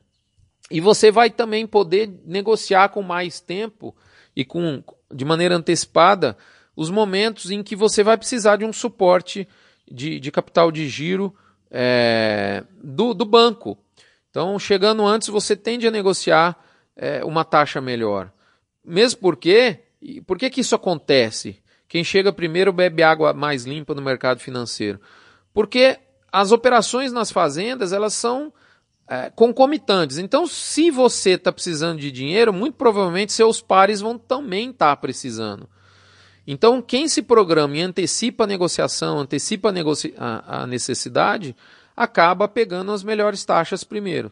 E 0.71 0.79
você 0.79 1.11
vai 1.11 1.29
também 1.29 1.67
poder 1.67 2.09
negociar 2.25 2.89
com 2.89 3.01
mais 3.01 3.39
tempo 3.39 3.95
e 4.35 4.45
com 4.45 4.83
de 5.13 5.25
maneira 5.25 5.55
antecipada 5.55 6.37
os 6.75 6.89
momentos 6.89 7.51
em 7.51 7.61
que 7.61 7.75
você 7.75 8.03
vai 8.03 8.17
precisar 8.17 8.55
de 8.55 8.65
um 8.65 8.71
suporte 8.71 9.47
de, 9.89 10.19
de 10.19 10.31
capital 10.31 10.71
de 10.71 10.87
giro 10.87 11.35
é, 11.69 12.63
do, 12.81 13.13
do 13.13 13.25
banco. 13.25 13.77
Então, 14.29 14.57
chegando 14.57 15.05
antes, 15.05 15.27
você 15.27 15.55
tende 15.55 15.85
a 15.85 15.91
negociar 15.91 16.57
é, 16.95 17.23
uma 17.25 17.43
taxa 17.43 17.81
melhor. 17.81 18.31
Mesmo 18.83 19.19
porque, 19.19 19.79
por 20.25 20.37
que, 20.37 20.49
que 20.49 20.61
isso 20.61 20.73
acontece? 20.73 21.61
Quem 21.87 22.03
chega 22.03 22.31
primeiro 22.31 22.71
bebe 22.71 23.03
água 23.03 23.33
mais 23.33 23.65
limpa 23.65 23.93
no 23.93 24.01
mercado 24.01 24.39
financeiro. 24.39 24.99
Porque 25.53 25.99
as 26.31 26.53
operações 26.53 27.11
nas 27.11 27.29
fazendas 27.29 27.91
elas 27.91 28.13
são 28.13 28.53
é, 29.11 29.29
concomitantes. 29.29 30.17
Então, 30.17 30.47
se 30.47 30.89
você 30.89 31.31
está 31.31 31.51
precisando 31.51 31.99
de 31.99 32.09
dinheiro, 32.09 32.53
muito 32.53 32.75
provavelmente 32.75 33.33
seus 33.33 33.59
pares 33.59 33.99
vão 33.99 34.17
também 34.17 34.69
estar 34.69 34.91
tá 34.91 34.95
precisando. 34.95 35.67
Então, 36.47 36.81
quem 36.81 37.09
se 37.09 37.21
programa 37.21 37.75
e 37.75 37.81
antecipa 37.81 38.45
a 38.45 38.47
negociação, 38.47 39.19
antecipa 39.19 39.69
a, 39.69 39.73
a, 40.17 40.63
a 40.63 40.67
necessidade, 40.67 41.53
acaba 41.95 42.47
pegando 42.47 42.93
as 42.93 43.03
melhores 43.03 43.43
taxas 43.43 43.83
primeiro. 43.83 44.31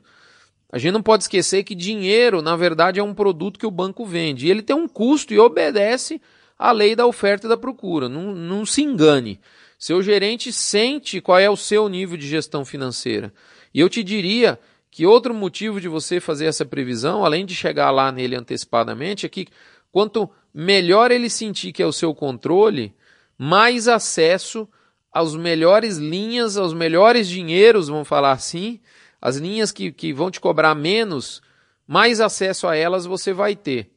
A 0.71 0.77
gente 0.77 0.93
não 0.93 1.03
pode 1.03 1.23
esquecer 1.23 1.63
que 1.63 1.75
dinheiro, 1.75 2.41
na 2.41 2.55
verdade, 2.55 3.01
é 3.01 3.03
um 3.03 3.13
produto 3.13 3.59
que 3.59 3.67
o 3.67 3.71
banco 3.71 4.05
vende. 4.05 4.47
E 4.47 4.49
ele 4.49 4.61
tem 4.61 4.75
um 4.75 4.87
custo 4.87 5.33
e 5.33 5.39
obedece 5.39 6.21
à 6.57 6.71
lei 6.71 6.95
da 6.95 7.05
oferta 7.05 7.47
e 7.47 7.49
da 7.49 7.57
procura. 7.57 8.07
Não, 8.07 8.33
não 8.33 8.65
se 8.65 8.81
engane. 8.81 9.41
Seu 9.77 10.01
gerente 10.01 10.53
sente 10.53 11.19
qual 11.19 11.37
é 11.37 11.49
o 11.49 11.57
seu 11.57 11.89
nível 11.89 12.15
de 12.15 12.27
gestão 12.27 12.63
financeira. 12.63 13.33
E 13.73 13.79
eu 13.79 13.89
te 13.89 14.03
diria 14.03 14.59
que 14.91 15.05
outro 15.05 15.33
motivo 15.33 15.79
de 15.79 15.87
você 15.87 16.19
fazer 16.19 16.45
essa 16.45 16.65
previsão, 16.65 17.23
além 17.23 17.45
de 17.45 17.55
chegar 17.55 17.91
lá 17.91 18.11
nele 18.11 18.35
antecipadamente, 18.35 19.25
é 19.25 19.29
que 19.29 19.47
quanto 19.91 20.29
melhor 20.53 21.11
ele 21.11 21.29
sentir 21.29 21.71
que 21.71 21.83
é 21.83 21.85
o 21.85 21.93
seu 21.93 22.13
controle, 22.13 22.93
mais 23.37 23.87
acesso 23.87 24.67
às 25.11 25.35
melhores 25.35 25.97
linhas, 25.97 26.57
aos 26.57 26.73
melhores 26.73 27.27
dinheiros, 27.27 27.87
vamos 27.87 28.07
falar 28.07 28.31
assim, 28.31 28.79
as 29.21 29.37
linhas 29.37 29.71
que, 29.71 29.91
que 29.91 30.11
vão 30.13 30.31
te 30.31 30.39
cobrar 30.39 30.75
menos, 30.75 31.41
mais 31.87 32.19
acesso 32.19 32.67
a 32.67 32.75
elas 32.75 33.05
você 33.05 33.33
vai 33.33 33.55
ter. 33.55 33.91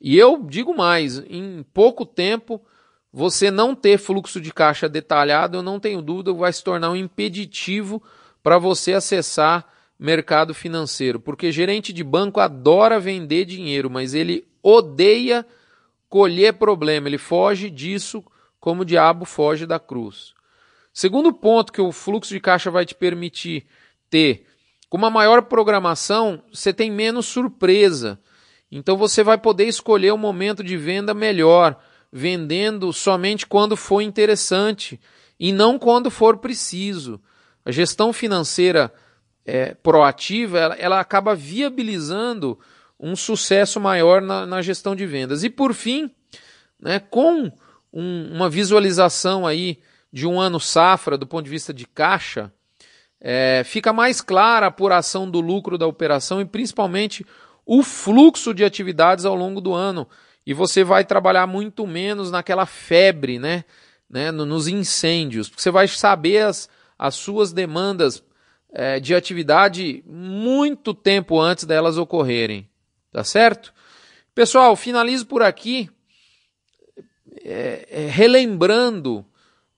E 0.00 0.18
eu 0.18 0.42
digo 0.42 0.74
mais, 0.74 1.18
em 1.28 1.64
pouco 1.72 2.04
tempo, 2.04 2.60
você 3.12 3.50
não 3.50 3.74
ter 3.74 3.98
fluxo 3.98 4.40
de 4.40 4.52
caixa 4.52 4.88
detalhado, 4.88 5.58
eu 5.58 5.62
não 5.62 5.78
tenho 5.78 6.02
dúvida, 6.02 6.32
vai 6.32 6.52
se 6.52 6.64
tornar 6.64 6.90
um 6.90 6.96
impeditivo 6.96 8.02
para 8.42 8.58
você 8.58 8.94
acessar 8.94 9.66
mercado 10.02 10.52
financeiro, 10.52 11.20
porque 11.20 11.52
gerente 11.52 11.92
de 11.92 12.02
banco 12.02 12.40
adora 12.40 12.98
vender 12.98 13.44
dinheiro, 13.44 13.88
mas 13.88 14.14
ele 14.14 14.44
odeia 14.60 15.46
colher 16.08 16.54
problema, 16.54 17.08
ele 17.08 17.18
foge 17.18 17.70
disso 17.70 18.22
como 18.58 18.82
o 18.82 18.84
diabo 18.84 19.24
foge 19.24 19.64
da 19.64 19.78
cruz. 19.78 20.34
Segundo 20.92 21.32
ponto 21.32 21.72
que 21.72 21.80
o 21.80 21.92
fluxo 21.92 22.34
de 22.34 22.40
caixa 22.40 22.68
vai 22.68 22.84
te 22.84 22.96
permitir 22.96 23.64
ter, 24.10 24.44
com 24.90 24.98
uma 24.98 25.08
maior 25.08 25.42
programação, 25.42 26.42
você 26.52 26.72
tem 26.72 26.90
menos 26.90 27.26
surpresa. 27.26 28.20
Então 28.72 28.96
você 28.96 29.22
vai 29.22 29.38
poder 29.38 29.66
escolher 29.66 30.12
o 30.12 30.18
momento 30.18 30.64
de 30.64 30.76
venda 30.76 31.14
melhor, 31.14 31.78
vendendo 32.12 32.92
somente 32.92 33.46
quando 33.46 33.76
for 33.76 34.00
interessante 34.00 35.00
e 35.38 35.52
não 35.52 35.78
quando 35.78 36.10
for 36.10 36.38
preciso. 36.38 37.20
A 37.64 37.70
gestão 37.70 38.12
financeira 38.12 38.92
é, 39.44 39.74
proativa, 39.74 40.58
ela, 40.58 40.74
ela, 40.76 41.00
acaba 41.00 41.34
viabilizando 41.34 42.58
um 42.98 43.16
sucesso 43.16 43.80
maior 43.80 44.22
na, 44.22 44.46
na 44.46 44.62
gestão 44.62 44.94
de 44.94 45.04
vendas. 45.06 45.42
E 45.42 45.50
por 45.50 45.74
fim, 45.74 46.10
né, 46.80 47.00
com 47.00 47.50
um, 47.92 48.30
uma 48.32 48.48
visualização 48.48 49.46
aí 49.46 49.80
de 50.12 50.26
um 50.26 50.40
ano 50.40 50.60
safra 50.60 51.18
do 51.18 51.26
ponto 51.26 51.44
de 51.44 51.50
vista 51.50 51.72
de 51.72 51.86
caixa, 51.86 52.52
é, 53.20 53.62
fica 53.64 53.92
mais 53.92 54.20
clara 54.20 54.66
a 54.66 54.68
apuração 54.68 55.30
do 55.30 55.40
lucro 55.40 55.78
da 55.78 55.86
operação 55.86 56.40
e 56.40 56.44
principalmente 56.44 57.24
o 57.64 57.82
fluxo 57.82 58.52
de 58.52 58.64
atividades 58.64 59.24
ao 59.24 59.34
longo 59.34 59.60
do 59.60 59.72
ano. 59.72 60.08
E 60.44 60.52
você 60.52 60.82
vai 60.82 61.04
trabalhar 61.04 61.46
muito 61.46 61.86
menos 61.86 62.30
naquela 62.30 62.66
febre, 62.66 63.38
né, 63.38 63.64
né 64.10 64.30
nos 64.32 64.66
incêndios, 64.66 65.48
porque 65.48 65.62
você 65.62 65.70
vai 65.70 65.86
saber 65.86 66.44
as, 66.44 66.68
as 66.98 67.14
suas 67.14 67.52
demandas 67.52 68.22
é, 68.72 68.98
de 68.98 69.14
atividade 69.14 70.02
muito 70.06 70.94
tempo 70.94 71.38
antes 71.38 71.64
delas 71.64 71.98
ocorrerem. 71.98 72.68
Tá 73.10 73.22
certo? 73.22 73.74
Pessoal, 74.34 74.74
finalizo 74.74 75.26
por 75.26 75.42
aqui 75.42 75.90
é, 77.44 77.86
é, 77.90 78.06
relembrando 78.06 79.24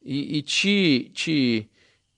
e, 0.04 0.38
e 0.38 0.42
te, 0.42 1.10
te, 1.12 1.68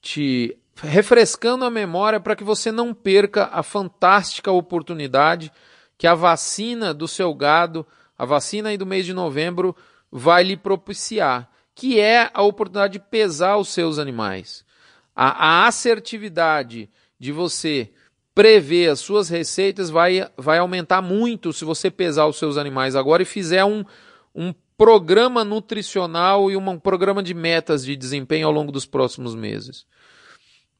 te 0.01 0.57
refrescando 0.75 1.65
a 1.65 1.71
memória 1.71 2.19
para 2.19 2.35
que 2.35 2.43
você 2.43 2.71
não 2.71 2.93
perca 2.93 3.49
a 3.51 3.63
fantástica 3.63 4.51
oportunidade 4.51 5.51
que 5.97 6.05
a 6.05 6.13
vacina 6.13 6.93
do 6.93 7.07
seu 7.07 7.33
gado, 7.33 7.85
a 8.17 8.25
vacina 8.25 8.69
aí 8.69 8.77
do 8.77 8.85
mês 8.85 9.05
de 9.05 9.13
novembro, 9.13 9.75
vai 10.11 10.43
lhe 10.43 10.55
propiciar, 10.55 11.49
que 11.73 11.99
é 11.99 12.29
a 12.33 12.43
oportunidade 12.43 12.93
de 12.93 12.99
pesar 12.99 13.57
os 13.57 13.69
seus 13.69 13.97
animais. 13.97 14.63
A, 15.19 15.63
a 15.63 15.67
assertividade 15.67 16.87
de 17.19 17.31
você 17.31 17.91
prever 18.35 18.91
as 18.91 18.99
suas 18.99 19.29
receitas 19.29 19.89
vai, 19.89 20.29
vai 20.37 20.59
aumentar 20.59 21.01
muito 21.01 21.51
se 21.51 21.65
você 21.65 21.89
pesar 21.89 22.27
os 22.27 22.37
seus 22.37 22.55
animais 22.55 22.95
agora 22.95 23.23
e 23.23 23.25
fizer 23.25 23.65
um, 23.65 23.83
um 24.35 24.53
programa 24.77 25.43
nutricional 25.43 26.51
e 26.51 26.55
um 26.55 26.77
programa 26.77 27.23
de 27.23 27.33
metas 27.33 27.83
de 27.83 27.95
desempenho 27.95 28.45
ao 28.45 28.53
longo 28.53 28.71
dos 28.71 28.85
próximos 28.85 29.33
meses. 29.33 29.87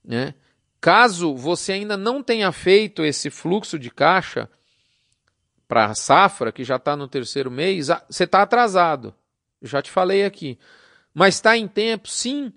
Né? 0.05 0.35
Caso 0.79 1.33
você 1.33 1.73
ainda 1.73 1.97
não 1.97 2.21
tenha 2.21 2.51
feito 2.51 3.03
esse 3.03 3.31
fluxo 3.31 3.79
de 3.79 3.89
caixa 3.89 4.47
para 5.67 5.85
a 5.85 5.95
safra, 5.95 6.51
que 6.51 6.63
já 6.63 6.75
está 6.75 6.95
no 6.95 7.07
terceiro 7.07 7.49
mês, 7.49 7.87
você 8.07 8.25
está 8.25 8.43
atrasado. 8.43 9.15
já 9.63 9.81
te 9.81 9.89
falei 9.89 10.23
aqui. 10.23 10.59
Mas 11.11 11.33
está 11.33 11.57
em 11.57 11.67
tempo, 11.67 12.07
sim, 12.07 12.53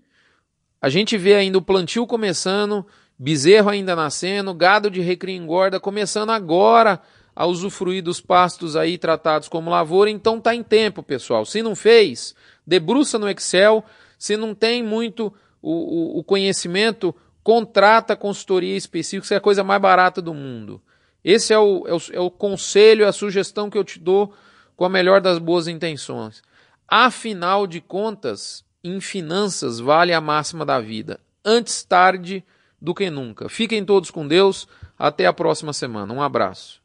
a 0.81 0.89
gente 0.89 1.19
vê 1.19 1.35
ainda 1.35 1.59
o 1.59 1.63
plantio 1.63 2.07
começando, 2.07 2.87
bezerro 3.19 3.69
ainda 3.69 3.95
nascendo, 3.95 4.55
gado 4.55 4.91
de 4.91 5.01
recria 5.01 5.37
engorda 5.37 5.79
começando 5.79 6.31
agora 6.31 7.01
a 7.35 7.47
usufruir 7.47 8.03
dos 8.03 8.21
pastos 8.21 8.77
aí 8.77 8.99
tratados 8.99 9.49
como 9.49 9.71
lavoura, 9.71 10.11
então 10.11 10.41
tá 10.41 10.55
em 10.55 10.63
tempo, 10.63 11.03
pessoal. 11.03 11.45
Se 11.45 11.63
não 11.63 11.75
fez, 11.75 12.35
debruça 12.67 13.19
no 13.19 13.29
Excel. 13.29 13.85
Se 14.19 14.37
não 14.37 14.55
tem 14.55 14.83
muito 14.83 15.33
o, 15.63 15.73
o, 15.73 16.19
o 16.19 16.25
conhecimento, 16.25 17.15
contrata 17.43 18.15
consultoria 18.17 18.77
específica, 18.77 19.25
isso 19.25 19.35
é 19.35 19.39
a 19.39 19.41
coisa 19.41 19.65
mais 19.65 19.81
barata 19.81 20.21
do 20.21 20.35
mundo. 20.35 20.81
Esse 21.25 21.53
é 21.53 21.59
o, 21.59 21.87
é 21.87 21.95
o, 21.95 21.99
é 22.13 22.21
o 22.21 22.31
conselho, 22.31 23.07
a 23.07 23.13
sugestão 23.13 23.71
que 23.71 23.79
eu 23.79 23.85
te 23.85 23.99
dou 23.99 24.33
com 24.77 24.85
a 24.85 24.89
melhor 24.89 25.21
das 25.21 25.39
boas 25.39 25.69
intenções. 25.69 26.43
Afinal 26.89 27.67
de 27.67 27.81
contas, 27.81 28.65
em 28.83 29.01
finanças 29.01 29.79
vale 29.79 30.13
a 30.13 30.21
máxima 30.21 30.65
da 30.65 30.81
vida. 30.81 31.21
Antes 31.45 31.83
tarde 31.83 32.45
do 32.81 32.95
que 32.95 33.11
nunca. 33.11 33.49
Fiquem 33.49 33.85
todos 33.85 34.11
com 34.11 34.27
Deus. 34.27 34.67
Até 34.99 35.27
a 35.27 35.33
próxima 35.33 35.73
semana. 35.73 36.13
Um 36.13 36.23
abraço. 36.23 36.80